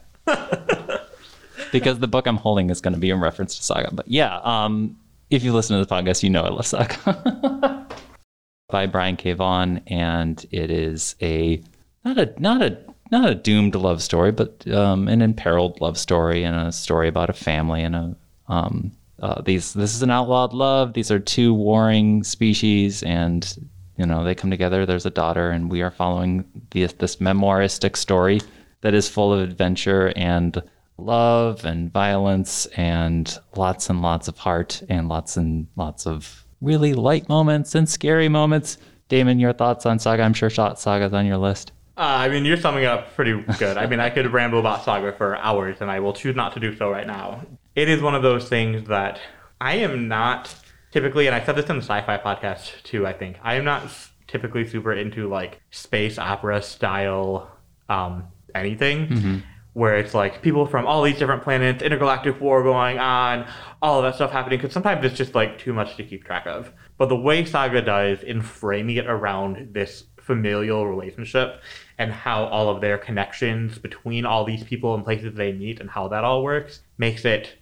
[1.71, 3.89] because the book I'm holding is going to be in reference to Saga.
[3.93, 4.97] But yeah, um,
[5.29, 7.87] if you listen to the podcast, you know I love Saga.
[8.69, 9.33] By Brian K.
[9.33, 11.61] Vaughan, and it is a
[12.05, 12.77] not a not a
[13.11, 17.31] not a doomed love story, but um, an imperiled love story, and a story about
[17.31, 18.15] a family and a
[18.47, 19.73] um, uh, these.
[19.73, 20.93] This is an outlawed love.
[20.93, 24.85] These are two warring species, and you know they come together.
[24.85, 28.41] There's a daughter, and we are following the, this memoiristic story
[28.81, 30.61] that is full of adventure and
[30.97, 36.93] love and violence and lots and lots of heart and lots and lots of really
[36.93, 38.77] light moments and scary moments.
[39.07, 40.23] Damon, your thoughts on Saga?
[40.23, 41.71] I'm sure Shot Saga's on your list.
[41.97, 43.77] Uh, I mean, you're summing up pretty good.
[43.77, 46.59] I mean, I could ramble about Saga for hours, and I will choose not to
[46.59, 47.41] do so right now.
[47.75, 49.19] It is one of those things that
[49.61, 50.53] I am not
[50.91, 53.05] typically, and I said this in the sci-fi podcast too.
[53.05, 57.49] I think I am not s- typically super into like space opera style
[57.87, 59.43] um, anything.
[59.73, 63.45] Where it's like people from all these different planets, intergalactic war going on,
[63.81, 64.57] all of that stuff happening.
[64.57, 66.73] Because sometimes it's just like too much to keep track of.
[66.97, 71.61] But the way Saga does in framing it around this familial relationship
[71.99, 75.89] and how all of their connections between all these people and places they meet and
[75.89, 77.55] how that all works makes it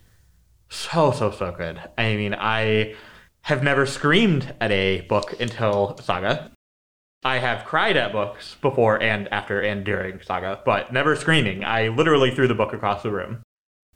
[0.69, 1.79] so so so good.
[1.97, 2.95] I mean, I
[3.41, 6.51] have never screamed at a book until Saga.
[7.23, 11.63] I have cried at books before and after and during Saga, but never screaming.
[11.63, 13.41] I literally threw the book across the room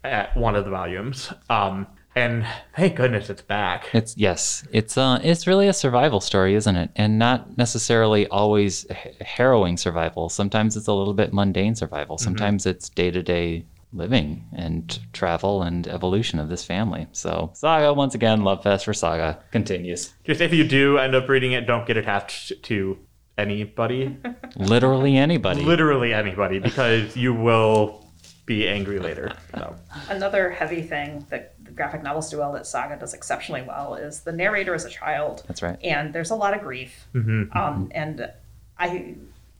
[0.04, 1.32] at one of the volumes.
[1.48, 3.88] Um, and thank goodness it's back.
[3.94, 6.90] It's yes, it's uh, it's really a survival story, isn't it?
[6.94, 8.86] And not necessarily always
[9.20, 10.28] harrowing survival.
[10.28, 12.18] Sometimes it's a little bit mundane survival.
[12.18, 17.06] Sometimes it's day to day living and travel and evolution of this family.
[17.12, 20.12] So Saga once again, love fest for Saga continues.
[20.24, 22.98] Just if you do end up reading it, don't get attached to
[23.38, 24.16] anybody,
[24.56, 25.62] Literally anybody.
[25.62, 28.06] literally anybody, because you will
[28.44, 29.32] be angry later.
[29.54, 29.76] So.
[30.08, 34.20] Another heavy thing that the graphic novels do well that Saga does exceptionally well is
[34.20, 35.44] the narrator is a child.
[35.46, 35.78] That's right.
[35.82, 37.06] And there's a lot of grief.
[37.14, 38.30] Um, and
[38.78, 39.14] I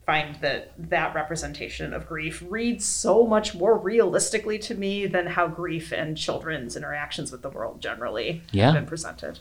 [0.07, 5.47] find that that representation of grief reads so much more realistically to me than how
[5.47, 8.67] grief and children's interactions with the world generally Yeah.
[8.67, 9.39] have been presented.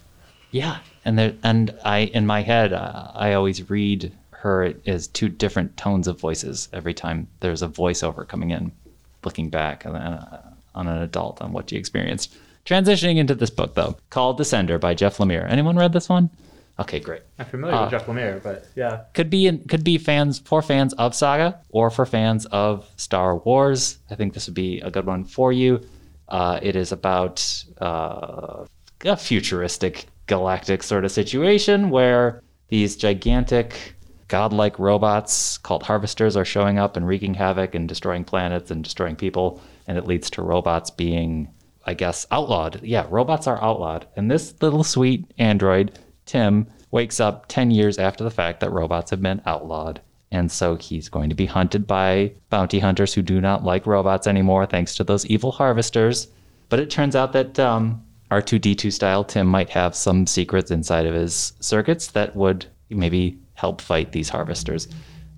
[0.52, 5.30] Yeah, and there, and I in my head, uh, I always read her as two
[5.30, 8.71] different tones of voices every time there's a voiceover coming in,
[9.24, 10.41] looking back on, uh,
[10.76, 12.36] on an adult on what she experienced.
[12.65, 15.47] Transitioning into this book though, called Descender by Jeff Lemire.
[15.50, 16.30] Anyone read this one?
[16.79, 17.21] Okay, great.
[17.38, 19.03] I'm familiar with Jeff Lemire, but yeah.
[19.13, 23.38] Could be in, could be fans for fans of Saga or for fans of Star
[23.38, 23.99] Wars.
[24.10, 25.81] I think this would be a good one for you.
[26.27, 28.65] Uh, it is about uh,
[29.05, 33.95] a futuristic galactic sort of situation where these gigantic
[34.29, 39.15] godlike robots called harvesters are showing up and wreaking havoc and destroying planets and destroying
[39.15, 41.49] people and it leads to robots being
[41.86, 47.47] i guess outlawed yeah robots are outlawed and this little sweet android tim wakes up
[47.47, 50.01] 10 years after the fact that robots have been outlawed
[50.34, 54.27] and so he's going to be hunted by bounty hunters who do not like robots
[54.27, 56.27] anymore thanks to those evil harvesters
[56.69, 61.13] but it turns out that um, R2D2 style Tim might have some secrets inside of
[61.13, 64.88] his circuits that would maybe help fight these harvesters.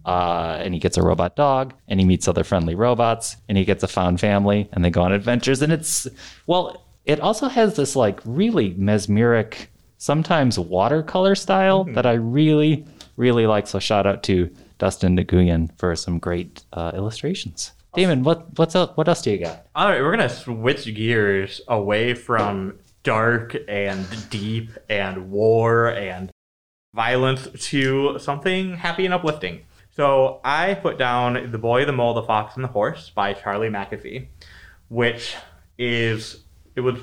[0.05, 3.65] Uh, and he gets a robot dog, and he meets other friendly robots, and he
[3.65, 5.61] gets a found family, and they go on adventures.
[5.63, 6.07] And it's,
[6.45, 9.69] well, it also has this like really mesmeric,
[10.03, 12.85] sometimes watercolor style that I really,
[13.15, 13.67] really like.
[13.67, 17.71] So shout out to Dustin Nguyen for some great uh, illustrations.
[17.93, 18.97] Damon, what what's up?
[18.97, 19.65] What else do you got?
[19.75, 26.31] All right, we're gonna switch gears away from dark and deep and war and
[26.93, 29.61] violence to something happy and uplifting.
[29.91, 33.69] So I put down The Boy, the Mole, the Fox, and the Horse by Charlie
[33.69, 34.27] Mackesy,
[34.89, 35.35] which
[35.77, 36.43] is
[36.75, 36.97] it was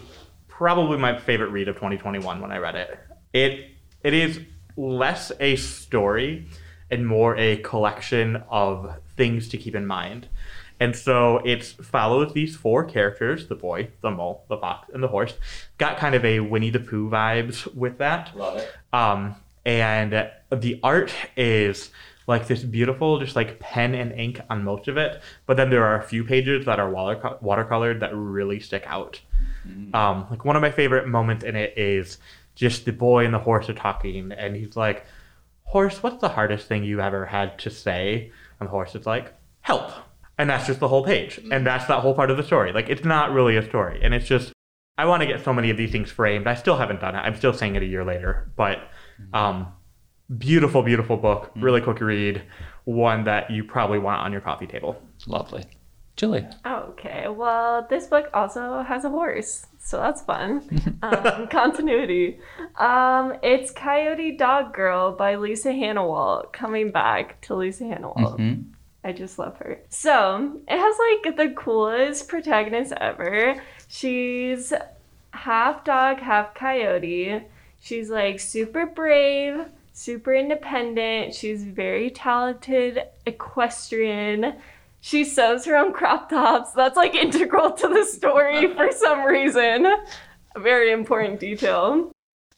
[0.60, 2.98] probably my favorite read of 2021 when I read it.
[3.32, 3.70] It
[4.04, 4.40] it is
[4.76, 6.48] less a story
[6.90, 10.28] and more a collection of things to keep in mind.
[10.78, 15.08] And so it follows these four characters the boy, the mole, the fox, and the
[15.08, 15.32] horse.
[15.78, 18.36] Got kind of a Winnie the Pooh vibes with that.
[18.36, 18.70] Love it.
[18.92, 21.90] Um, and the art is
[22.26, 25.22] like this beautiful, just like pen and ink on most of it.
[25.46, 29.22] But then there are a few pages that are water watercolored that really stick out.
[29.94, 32.18] Um, like one of my favorite moments in it is
[32.54, 35.06] just the boy and the horse are talking, and he's like,
[35.64, 39.34] "Horse, what's the hardest thing you ever had to say?" And the horse is like,
[39.60, 39.90] "Help."
[40.38, 42.72] And that's just the whole page, and that's that whole part of the story.
[42.72, 44.52] Like it's not really a story, and it's just
[45.00, 46.46] I want to get so many of these things framed.
[46.46, 47.20] I still haven't done it.
[47.20, 48.90] I'm still saying it a year later, but
[49.32, 49.68] um,
[50.36, 52.42] beautiful, beautiful book, really quick read,
[52.84, 55.00] one that you probably want on your coffee table.
[55.26, 55.64] Lovely.
[56.20, 56.46] Julie.
[56.66, 60.98] Okay, well, this book also has a horse, so that's fun.
[61.02, 62.38] um, continuity.
[62.76, 68.36] Um, it's Coyote Doggirl by Lisa Hanawalt, coming back to Lisa Hanawalt.
[68.38, 68.64] Mhm.
[69.02, 69.80] I just love her.
[69.88, 73.54] So it has like the coolest protagonist ever.
[73.88, 74.74] She's
[75.30, 77.44] half dog, half coyote.
[77.80, 79.64] She's like super brave,
[79.94, 81.34] super independent.
[81.34, 84.56] She's very talented equestrian.
[85.00, 86.72] She sews her own crop tops.
[86.72, 89.86] That's like integral to the story for some reason.
[89.86, 92.12] A very important detail.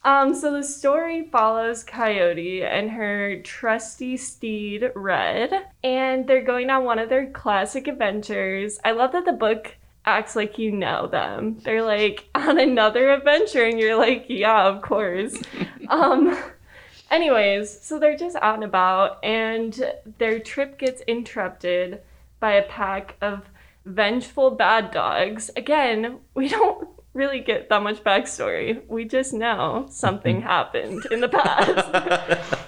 [0.04, 6.84] Um, so the story follows Coyote and her trusty steed Red, and they're going on
[6.84, 8.80] one of their classic adventures.
[8.84, 11.60] I love that the book acts like you know them.
[11.62, 15.40] They're like on another adventure, and you're like, yeah, of course.
[15.88, 16.36] um,
[17.08, 22.00] anyways, so they're just out and about, and their trip gets interrupted
[22.42, 23.48] by a pack of
[23.86, 25.48] vengeful bad dogs.
[25.56, 28.82] Again, we don't really get that much backstory.
[28.88, 32.58] We just know something happened in the past.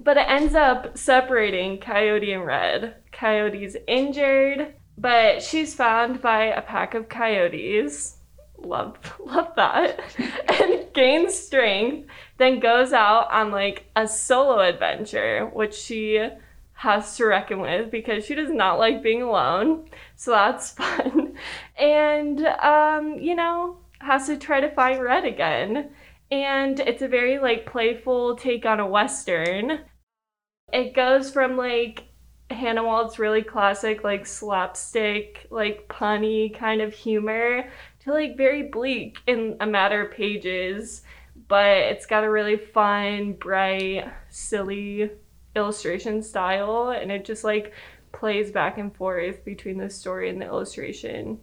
[0.00, 2.94] but it ends up separating Coyote and Red.
[3.10, 8.18] Coyote's injured, but she's found by a pack of coyotes.
[8.58, 10.00] Love love that.
[10.60, 12.08] and gains strength,
[12.38, 16.28] then goes out on like a solo adventure, which she
[16.74, 19.88] has to reckon with because she does not like being alone.
[20.16, 21.36] So that's fun.
[21.78, 25.90] And um, you know, has to try to find Red again.
[26.30, 29.80] And it's a very like playful take on a western.
[30.72, 32.04] It goes from like
[32.50, 37.70] Hanawalt's really classic like slapstick, like punny kind of humor
[38.00, 41.02] to like very bleak in a matter of pages,
[41.48, 45.10] but it's got a really fun, bright, silly
[45.56, 47.72] illustration style and it just like
[48.12, 51.38] plays back and forth between the story and the illustration.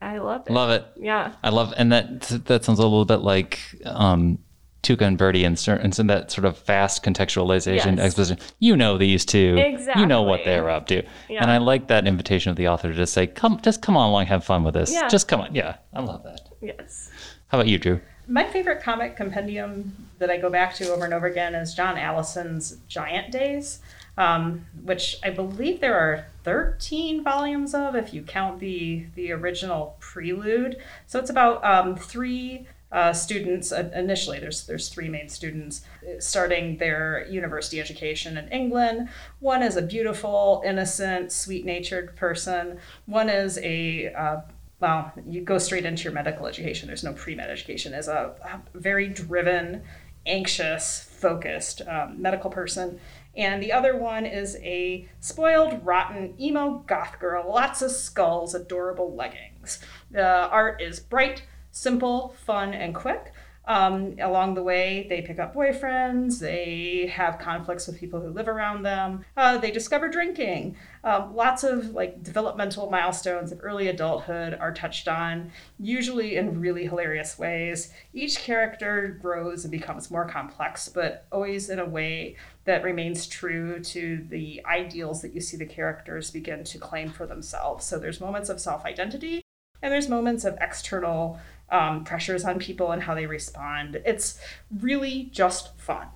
[0.00, 0.52] I love it.
[0.52, 0.84] Love it.
[0.96, 1.32] Yeah.
[1.42, 4.38] I love, and that that sounds a little bit like um,
[4.82, 7.98] Tuca and Bertie and, and some that sort of fast contextualization Yes.
[7.98, 8.38] exposition.
[8.58, 9.56] You know these two.
[9.58, 10.02] Exactly.
[10.02, 11.02] You know what they're up to.
[11.28, 11.42] Yeah.
[11.42, 14.10] And I like that invitation of the author to just say, "Come, just come on
[14.10, 14.92] along, have fun with this.
[14.92, 15.08] Yeah.
[15.08, 16.40] Just come on." Yeah, I love that.
[16.60, 17.10] Yes.
[17.48, 18.00] How about you, Drew?
[18.28, 21.96] My favorite comic compendium that I go back to over and over again is John
[21.96, 23.80] Allison's Giant Days,
[24.18, 29.96] um, which I believe there are 13 volumes of if you count the the original
[30.00, 30.76] prelude.
[31.06, 34.40] So it's about um, three uh, students uh, initially.
[34.40, 39.08] There's there's three main students uh, starting their university education in England.
[39.40, 42.78] One is a beautiful, innocent, sweet-natured person.
[43.06, 44.40] One is a uh,
[44.80, 46.86] well, you go straight into your medical education.
[46.86, 47.94] There's no pre-med education.
[47.94, 49.82] As a, a very driven,
[50.26, 53.00] anxious, focused um, medical person,
[53.36, 57.48] and the other one is a spoiled, rotten emo goth girl.
[57.48, 59.78] Lots of skulls, adorable leggings.
[60.10, 63.32] The art is bright, simple, fun, and quick.
[63.66, 68.46] Um, along the way, they pick up boyfriends, they have conflicts with people who live
[68.46, 70.76] around them, uh, they discover drinking.
[71.02, 75.50] Um, lots of like developmental milestones of early adulthood are touched on,
[75.80, 77.92] usually in really hilarious ways.
[78.14, 82.36] Each character grows and becomes more complex, but always in a way
[82.66, 87.26] that remains true to the ideals that you see the characters begin to claim for
[87.26, 87.84] themselves.
[87.84, 89.42] So there's moments of self identity
[89.82, 91.38] and there's moments of external
[91.70, 94.00] um, pressures on people and how they respond.
[94.04, 94.38] It's
[94.80, 96.08] really just fun.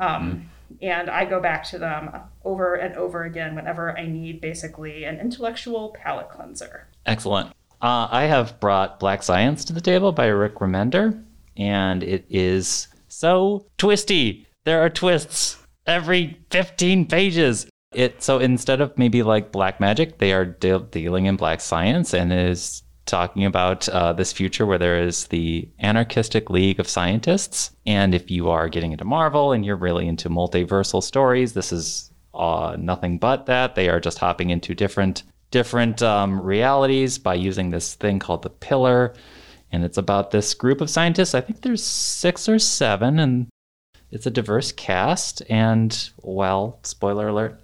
[0.00, 0.50] Um,
[0.82, 2.10] and I go back to them
[2.44, 6.88] over and over again whenever I need basically an intellectual palate cleanser.
[7.06, 7.50] Excellent.
[7.80, 11.22] Uh, I have brought Black Science to the table by Rick Remender,
[11.56, 14.46] and it is so twisty.
[14.64, 17.68] There are twists every 15 pages.
[17.94, 22.12] It so instead of maybe like black magic, they are de- dealing in black science
[22.12, 27.70] and is talking about uh, this future where there is the anarchistic league of scientists.
[27.86, 32.10] And if you are getting into Marvel and you're really into multiversal stories, this is
[32.34, 33.74] uh, nothing but that.
[33.74, 38.50] They are just hopping into different different um, realities by using this thing called the
[38.50, 39.14] pillar.
[39.72, 41.34] And it's about this group of scientists.
[41.34, 43.46] I think there's six or seven, and
[44.10, 47.60] it's a diverse cast, and well, spoiler alert.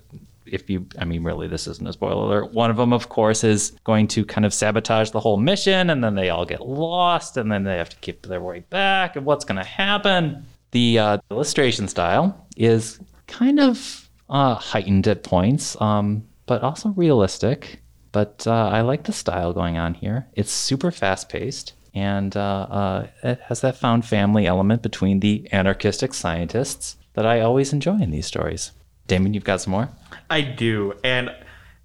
[0.53, 2.53] If you, I mean, really, this isn't a spoiler alert.
[2.53, 6.05] One of them, of course, is going to kind of sabotage the whole mission, and
[6.05, 9.17] then they all get lost, and then they have to keep their way back.
[9.17, 10.47] And what's going to happen?
[10.73, 17.81] The uh, illustration style is kind of uh, heightened at points, um, but also realistic.
[18.13, 20.27] But uh, I like the style going on here.
[20.35, 25.49] It's super fast paced, and uh, uh, it has that found family element between the
[25.51, 28.73] anarchistic scientists that I always enjoy in these stories.
[29.13, 29.91] Damon, you've got some more?
[30.31, 30.95] I do.
[31.05, 31.29] And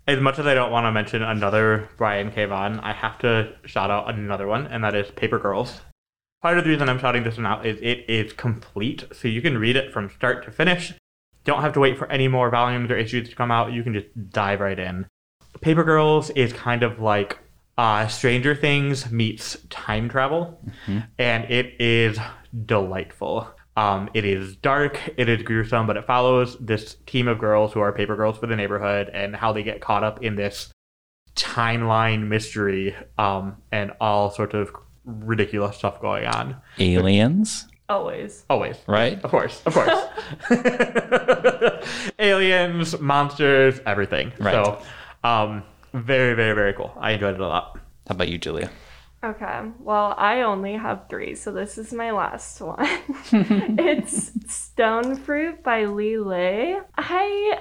[0.07, 2.45] as much as I don't want to mention another Brian K.
[2.45, 5.81] Vaughan, I have to shout out another one, and that is Paper Girls.
[6.41, 9.41] Part of the reason I'm shouting this one out is it is complete, so you
[9.41, 10.93] can read it from start to finish.
[11.43, 13.73] Don't have to wait for any more volumes or issues to come out.
[13.73, 15.05] You can just dive right in.
[15.59, 17.39] Paper Girls is kind of like
[17.77, 20.61] uh, Stranger Things meets time travel,
[21.17, 22.17] and it is
[22.65, 23.49] delightful.
[23.77, 27.79] Um, it is dark, it is gruesome, but it follows this team of girls who
[27.79, 30.71] are paper girls for the neighborhood and how they get caught up in this
[31.35, 34.71] timeline mystery um, and all sorts of
[35.05, 36.57] ridiculous stuff going on.
[36.79, 38.43] Aliens, Always.
[38.49, 38.77] Always.
[38.87, 39.23] right?
[39.23, 39.93] Of course, of course.
[42.19, 44.33] Aliens, monsters, everything.
[44.39, 44.53] Right.
[44.53, 44.81] So,
[45.23, 45.63] um,
[45.93, 46.91] very, very, very cool.
[46.99, 47.79] I enjoyed it a lot.
[48.07, 48.69] How about you, Julia?
[49.27, 49.61] Okay.
[49.79, 52.77] Well, I only have three, so this is my last one.
[53.33, 56.79] it's Stone Fruit by Lee Lai.
[56.97, 57.59] I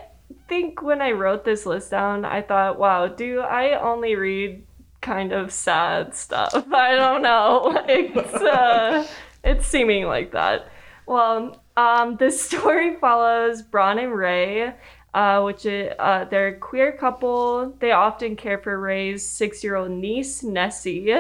[0.49, 4.65] think when I wrote this list down, I thought, wow, do I only read
[5.01, 6.55] kind of sad stuff?
[6.73, 7.77] I don't know.
[7.89, 9.05] It's uh,
[9.43, 10.69] it's seeming like that.
[11.07, 14.73] Well, um, this story follows Bron and Ray,
[15.15, 17.75] uh, which is, uh, they're a queer couple.
[17.81, 21.13] They often care for Ray's six-year-old niece Nessie,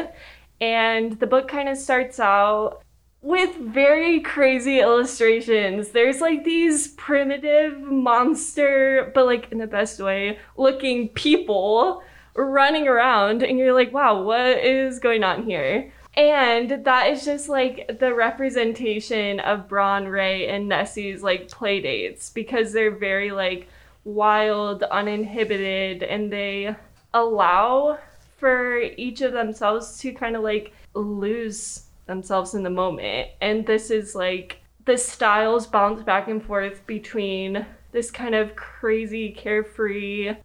[0.60, 2.82] and the book kind of starts out
[3.22, 5.88] with very crazy illustrations.
[5.88, 12.02] There's like these primitive monster, but like in the best way, looking people
[12.34, 15.92] running around, and you're like, wow, what is going on here?
[16.16, 22.30] And that is just like the representation of Bron, Ray, and Nessie's like play dates
[22.30, 23.68] because they're very like
[24.04, 26.74] wild, uninhibited, and they
[27.12, 27.98] allow
[28.36, 33.28] for each of themselves to kind of like lose themselves in the moment.
[33.40, 39.30] And this is like the styles bounce back and forth between this kind of crazy,
[39.30, 40.36] carefree,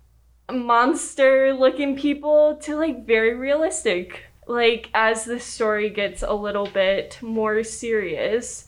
[0.52, 4.24] monster looking people to like very realistic.
[4.48, 8.68] Like as the story gets a little bit more serious.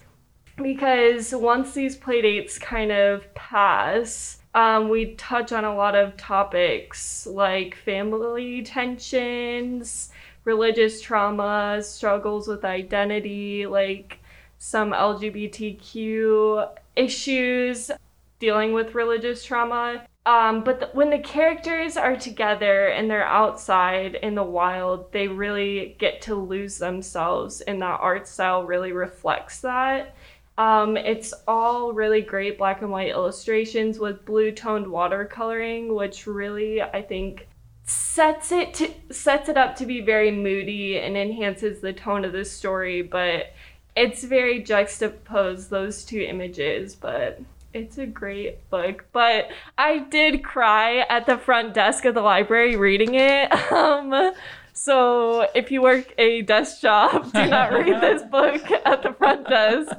[0.55, 7.25] Because once these playdates kind of pass, um, we touch on a lot of topics
[7.25, 10.11] like family tensions,
[10.45, 14.19] religious trauma, struggles with identity, like
[14.59, 17.91] some LGBTQ issues
[18.39, 20.05] dealing with religious trauma.
[20.25, 25.27] Um, but the, when the characters are together and they're outside in the wild, they
[25.27, 30.15] really get to lose themselves, and that art style really reflects that.
[30.57, 36.81] Um, it's all really great black and white illustrations with blue toned watercoloring, which really
[36.81, 37.47] I think
[37.85, 42.33] sets it to, sets it up to be very moody and enhances the tone of
[42.33, 43.01] the story.
[43.01, 43.53] But
[43.95, 47.39] it's very juxtaposed those two images, but
[47.73, 49.05] it's a great book.
[49.11, 53.51] But I did cry at the front desk of the library reading it.
[53.73, 54.33] Um,
[54.73, 59.47] so if you work a desk job, do not read this book at the front
[59.47, 59.95] desk.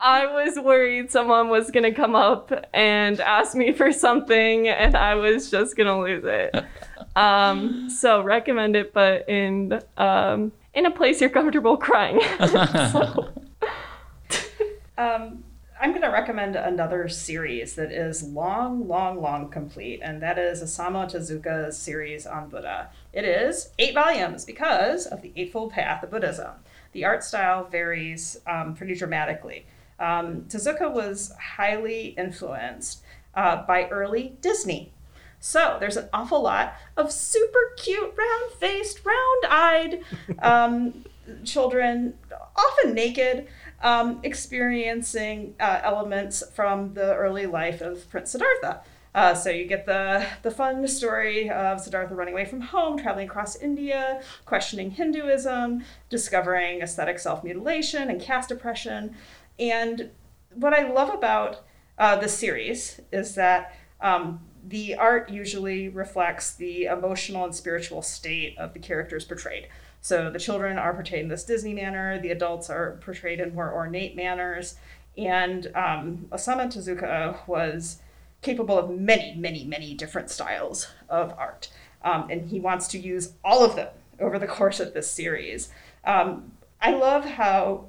[0.00, 5.14] I was worried someone was gonna come up and ask me for something, and I
[5.14, 6.54] was just gonna lose it.
[7.16, 12.20] Um, so recommend it, but in um, in a place you're comfortable crying.
[12.38, 13.32] so,
[14.98, 15.44] Um,
[15.80, 20.60] I'm going to recommend another series that is long, long, long complete, and that is
[20.60, 22.90] Osamu Tezuka's series on Buddha.
[23.18, 26.52] It is eight volumes because of the Eightfold Path of Buddhism.
[26.92, 29.66] The art style varies um, pretty dramatically.
[29.98, 33.02] Um, Tezuka was highly influenced
[33.34, 34.92] uh, by early Disney.
[35.40, 40.00] So there's an awful lot of super cute, round faced, round eyed
[40.38, 41.04] um,
[41.42, 42.14] children,
[42.54, 43.48] often naked,
[43.82, 48.82] um, experiencing uh, elements from the early life of Prince Siddhartha.
[49.14, 53.26] Uh, so you get the the fun story of Siddhartha running away from home, traveling
[53.28, 59.14] across India, questioning Hinduism, discovering aesthetic self mutilation and caste oppression.
[59.58, 60.10] And
[60.54, 61.64] what I love about
[61.98, 68.56] uh, this series is that um, the art usually reflects the emotional and spiritual state
[68.58, 69.68] of the characters portrayed.
[70.00, 73.72] So the children are portrayed in this Disney manner, the adults are portrayed in more
[73.72, 74.76] ornate manners,
[75.16, 77.98] And um, Osamu Tezuka was
[78.42, 81.70] capable of many, many, many different styles of art.
[82.02, 83.88] Um, and he wants to use all of them
[84.20, 85.70] over the course of this series.
[86.04, 87.86] Um, I love how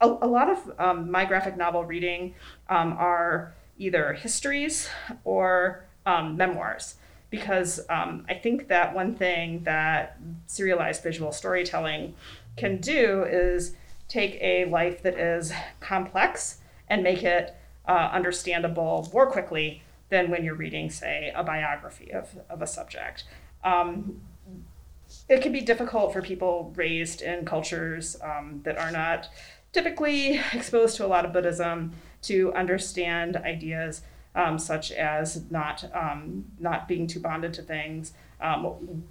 [0.00, 2.34] a, a lot of um, my graphic novel reading
[2.68, 4.88] um, are either histories
[5.24, 6.96] or um, memoirs
[7.30, 12.14] because um, I think that one thing that serialized visual storytelling
[12.56, 13.76] can do is
[14.08, 16.58] take a life that is complex
[16.88, 17.54] and make it
[17.86, 23.24] uh, understandable more quickly than when you're reading, say, a biography of, of a subject.
[23.64, 24.20] Um,
[25.28, 29.28] it can be difficult for people raised in cultures um, that are not
[29.72, 34.02] typically exposed to a lot of Buddhism to understand ideas
[34.34, 38.64] um, such as not um, not being too bonded to things, um,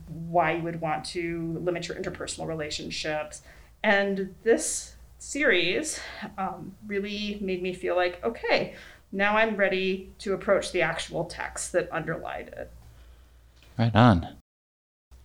[0.08, 3.42] why you would want to limit your interpersonal relationships,
[3.84, 6.00] and this series
[6.38, 8.74] um, really made me feel like okay,
[9.12, 12.72] now I'm ready to approach the actual text that underlied it.
[13.78, 14.28] Right on.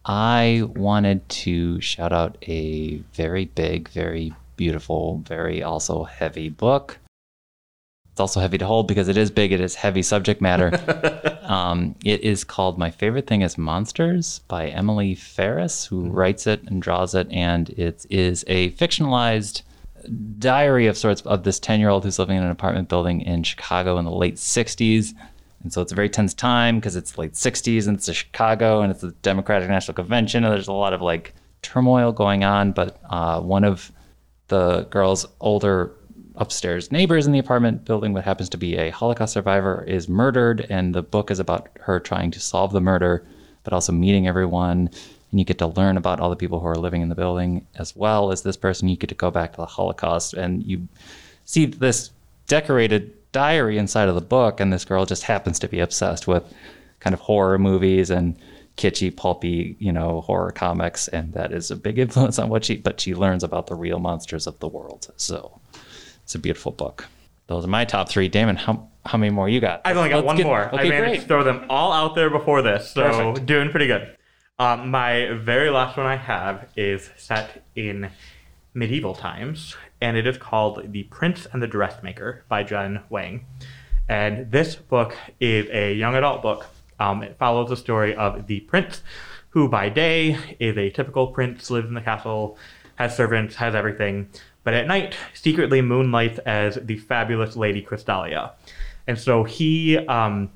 [0.04, 6.98] I wanted to shout out a very big, very beautiful, very also heavy book.
[8.12, 10.70] It's also heavy to hold because it is big, it is heavy subject matter.
[11.42, 16.62] um, it is called My Favorite Thing is Monsters by Emily Ferris, who writes it
[16.68, 17.26] and draws it.
[17.32, 19.62] And it is a fictionalized
[20.38, 23.42] diary of sorts of this 10 year old who's living in an apartment building in
[23.42, 25.14] Chicago in the late 60s.
[25.62, 28.90] And so it's a very tense time because it's late 60s and it's Chicago and
[28.90, 30.44] it's the Democratic National Convention.
[30.44, 32.72] And there's a lot of like turmoil going on.
[32.72, 33.90] But uh, one of
[34.48, 35.92] the girl's older
[36.36, 40.66] upstairs neighbors in the apartment building, what happens to be a Holocaust survivor, is murdered.
[40.68, 43.26] And the book is about her trying to solve the murder,
[43.62, 44.90] but also meeting everyone.
[45.34, 47.66] And you get to learn about all the people who are living in the building
[47.74, 48.86] as well as this person.
[48.88, 50.86] You get to go back to the Holocaust and you
[51.44, 52.12] see this
[52.46, 54.60] decorated diary inside of the book.
[54.60, 56.44] And this girl just happens to be obsessed with
[57.00, 58.36] kind of horror movies and
[58.76, 62.76] kitschy, pulpy, you know, horror comics, and that is a big influence on what she.
[62.76, 65.10] But she learns about the real monsters of the world.
[65.16, 65.60] So
[66.22, 67.08] it's a beautiful book.
[67.48, 68.28] Those are my top three.
[68.28, 69.80] Damon, how how many more you got?
[69.84, 70.70] I've only got Let's one get- more.
[70.72, 71.20] I managed great.
[71.22, 73.46] to throw them all out there before this, so Perfect.
[73.46, 74.16] doing pretty good.
[74.60, 78.10] Um, my very last one I have is set in
[78.72, 83.46] medieval times, and it is called The Prince and the Dressmaker by Jen Wang.
[84.08, 86.66] And this book is a young adult book.
[87.00, 89.02] Um, it follows the story of the prince,
[89.48, 92.56] who by day is a typical prince, lives in the castle,
[92.94, 94.28] has servants, has everything,
[94.62, 98.52] but at night secretly moonlights as the fabulous Lady Crystalia.
[99.08, 100.52] And so he um,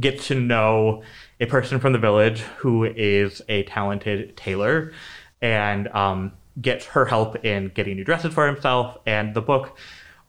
[0.00, 1.04] gets to know
[1.40, 4.92] a person from the village who is a talented tailor
[5.40, 8.98] and um, gets her help in getting new dresses for himself.
[9.06, 9.78] And the book,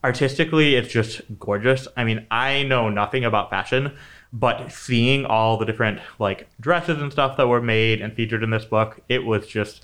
[0.03, 1.87] artistically, it's just gorgeous.
[1.97, 3.97] I mean, I know nothing about fashion,
[4.31, 8.51] but seeing all the different like dresses and stuff that were made and featured in
[8.51, 9.81] this book, it was just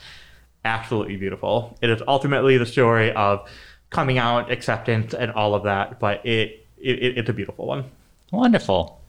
[0.64, 1.78] absolutely beautiful.
[1.82, 3.50] It is ultimately the story of
[3.90, 7.86] coming out, acceptance, and all of that, but it, it it's a beautiful one.
[8.32, 9.00] Wonderful.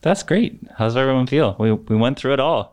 [0.00, 0.60] That's great.
[0.76, 1.56] How's everyone feel?
[1.58, 2.72] We we went through it all,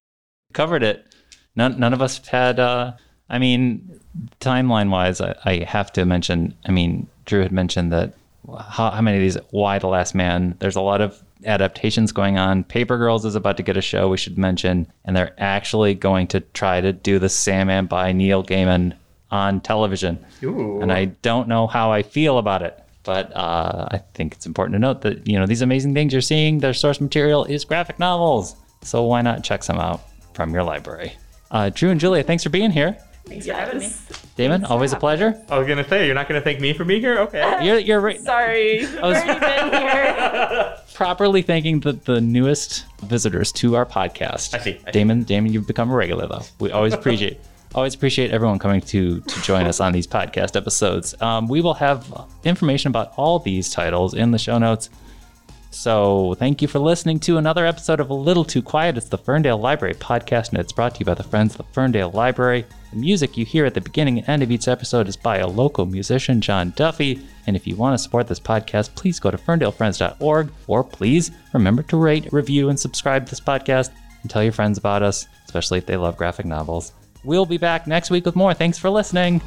[0.53, 1.13] covered it.
[1.55, 2.59] None none of us had.
[2.59, 2.93] Uh,
[3.29, 3.99] I mean,
[4.39, 6.55] timeline wise, I, I have to mention.
[6.65, 8.13] I mean, Drew had mentioned that.
[8.47, 9.37] How, how many of these?
[9.51, 10.55] Y: The Last Man?
[10.59, 12.63] There's a lot of adaptations going on.
[12.63, 14.09] Paper Girls is about to get a show.
[14.09, 18.43] We should mention, and they're actually going to try to do the Sandman by Neil
[18.43, 18.93] Gaiman
[19.31, 20.23] on television.
[20.43, 20.79] Ooh.
[20.79, 22.79] And I don't know how I feel about it.
[23.05, 26.21] But uh, I think it's important to note that you know these amazing things you're
[26.21, 26.59] seeing.
[26.59, 30.01] Their source material is graphic novels, so why not check some out
[30.33, 31.13] from your library?
[31.51, 32.97] Uh, Drew and Julia, thanks for being here.
[33.27, 33.89] Thanks for having me.
[34.35, 35.39] Damon, always a pleasure.
[35.49, 37.17] I was gonna say you're not gonna thank me for being here.
[37.19, 37.59] Okay.
[37.65, 38.19] You're you're right.
[38.21, 39.39] Sorry, I've was- already
[39.71, 40.77] been here.
[40.93, 44.53] properly thanking the, the newest visitors to our podcast.
[44.53, 44.91] I see, I see.
[44.91, 46.41] Damon, Damon, you've become a regular though.
[46.59, 47.39] We always appreciate
[47.75, 51.13] always appreciate everyone coming to to join us on these podcast episodes.
[51.21, 54.89] Um, we will have information about all these titles in the show notes.
[55.71, 58.95] So thank you for listening to another episode of A Little Too Quiet.
[58.95, 61.73] It's the Ferndale Library podcast, and it's brought to you by the Friends of the
[61.73, 62.65] Ferndale Library.
[62.91, 65.47] The music you hear at the beginning and end of each episode is by a
[65.47, 67.19] local musician, John Duffy.
[67.45, 71.83] And if you want to support this podcast, please go to ferndalefriends.org, or please remember
[71.83, 73.89] to rate, review, and subscribe to this podcast,
[74.21, 76.93] and tell your friends about us, especially if they love graphic novels.
[77.25, 78.53] We'll be back next week with more.
[78.53, 79.41] Thanks for listening.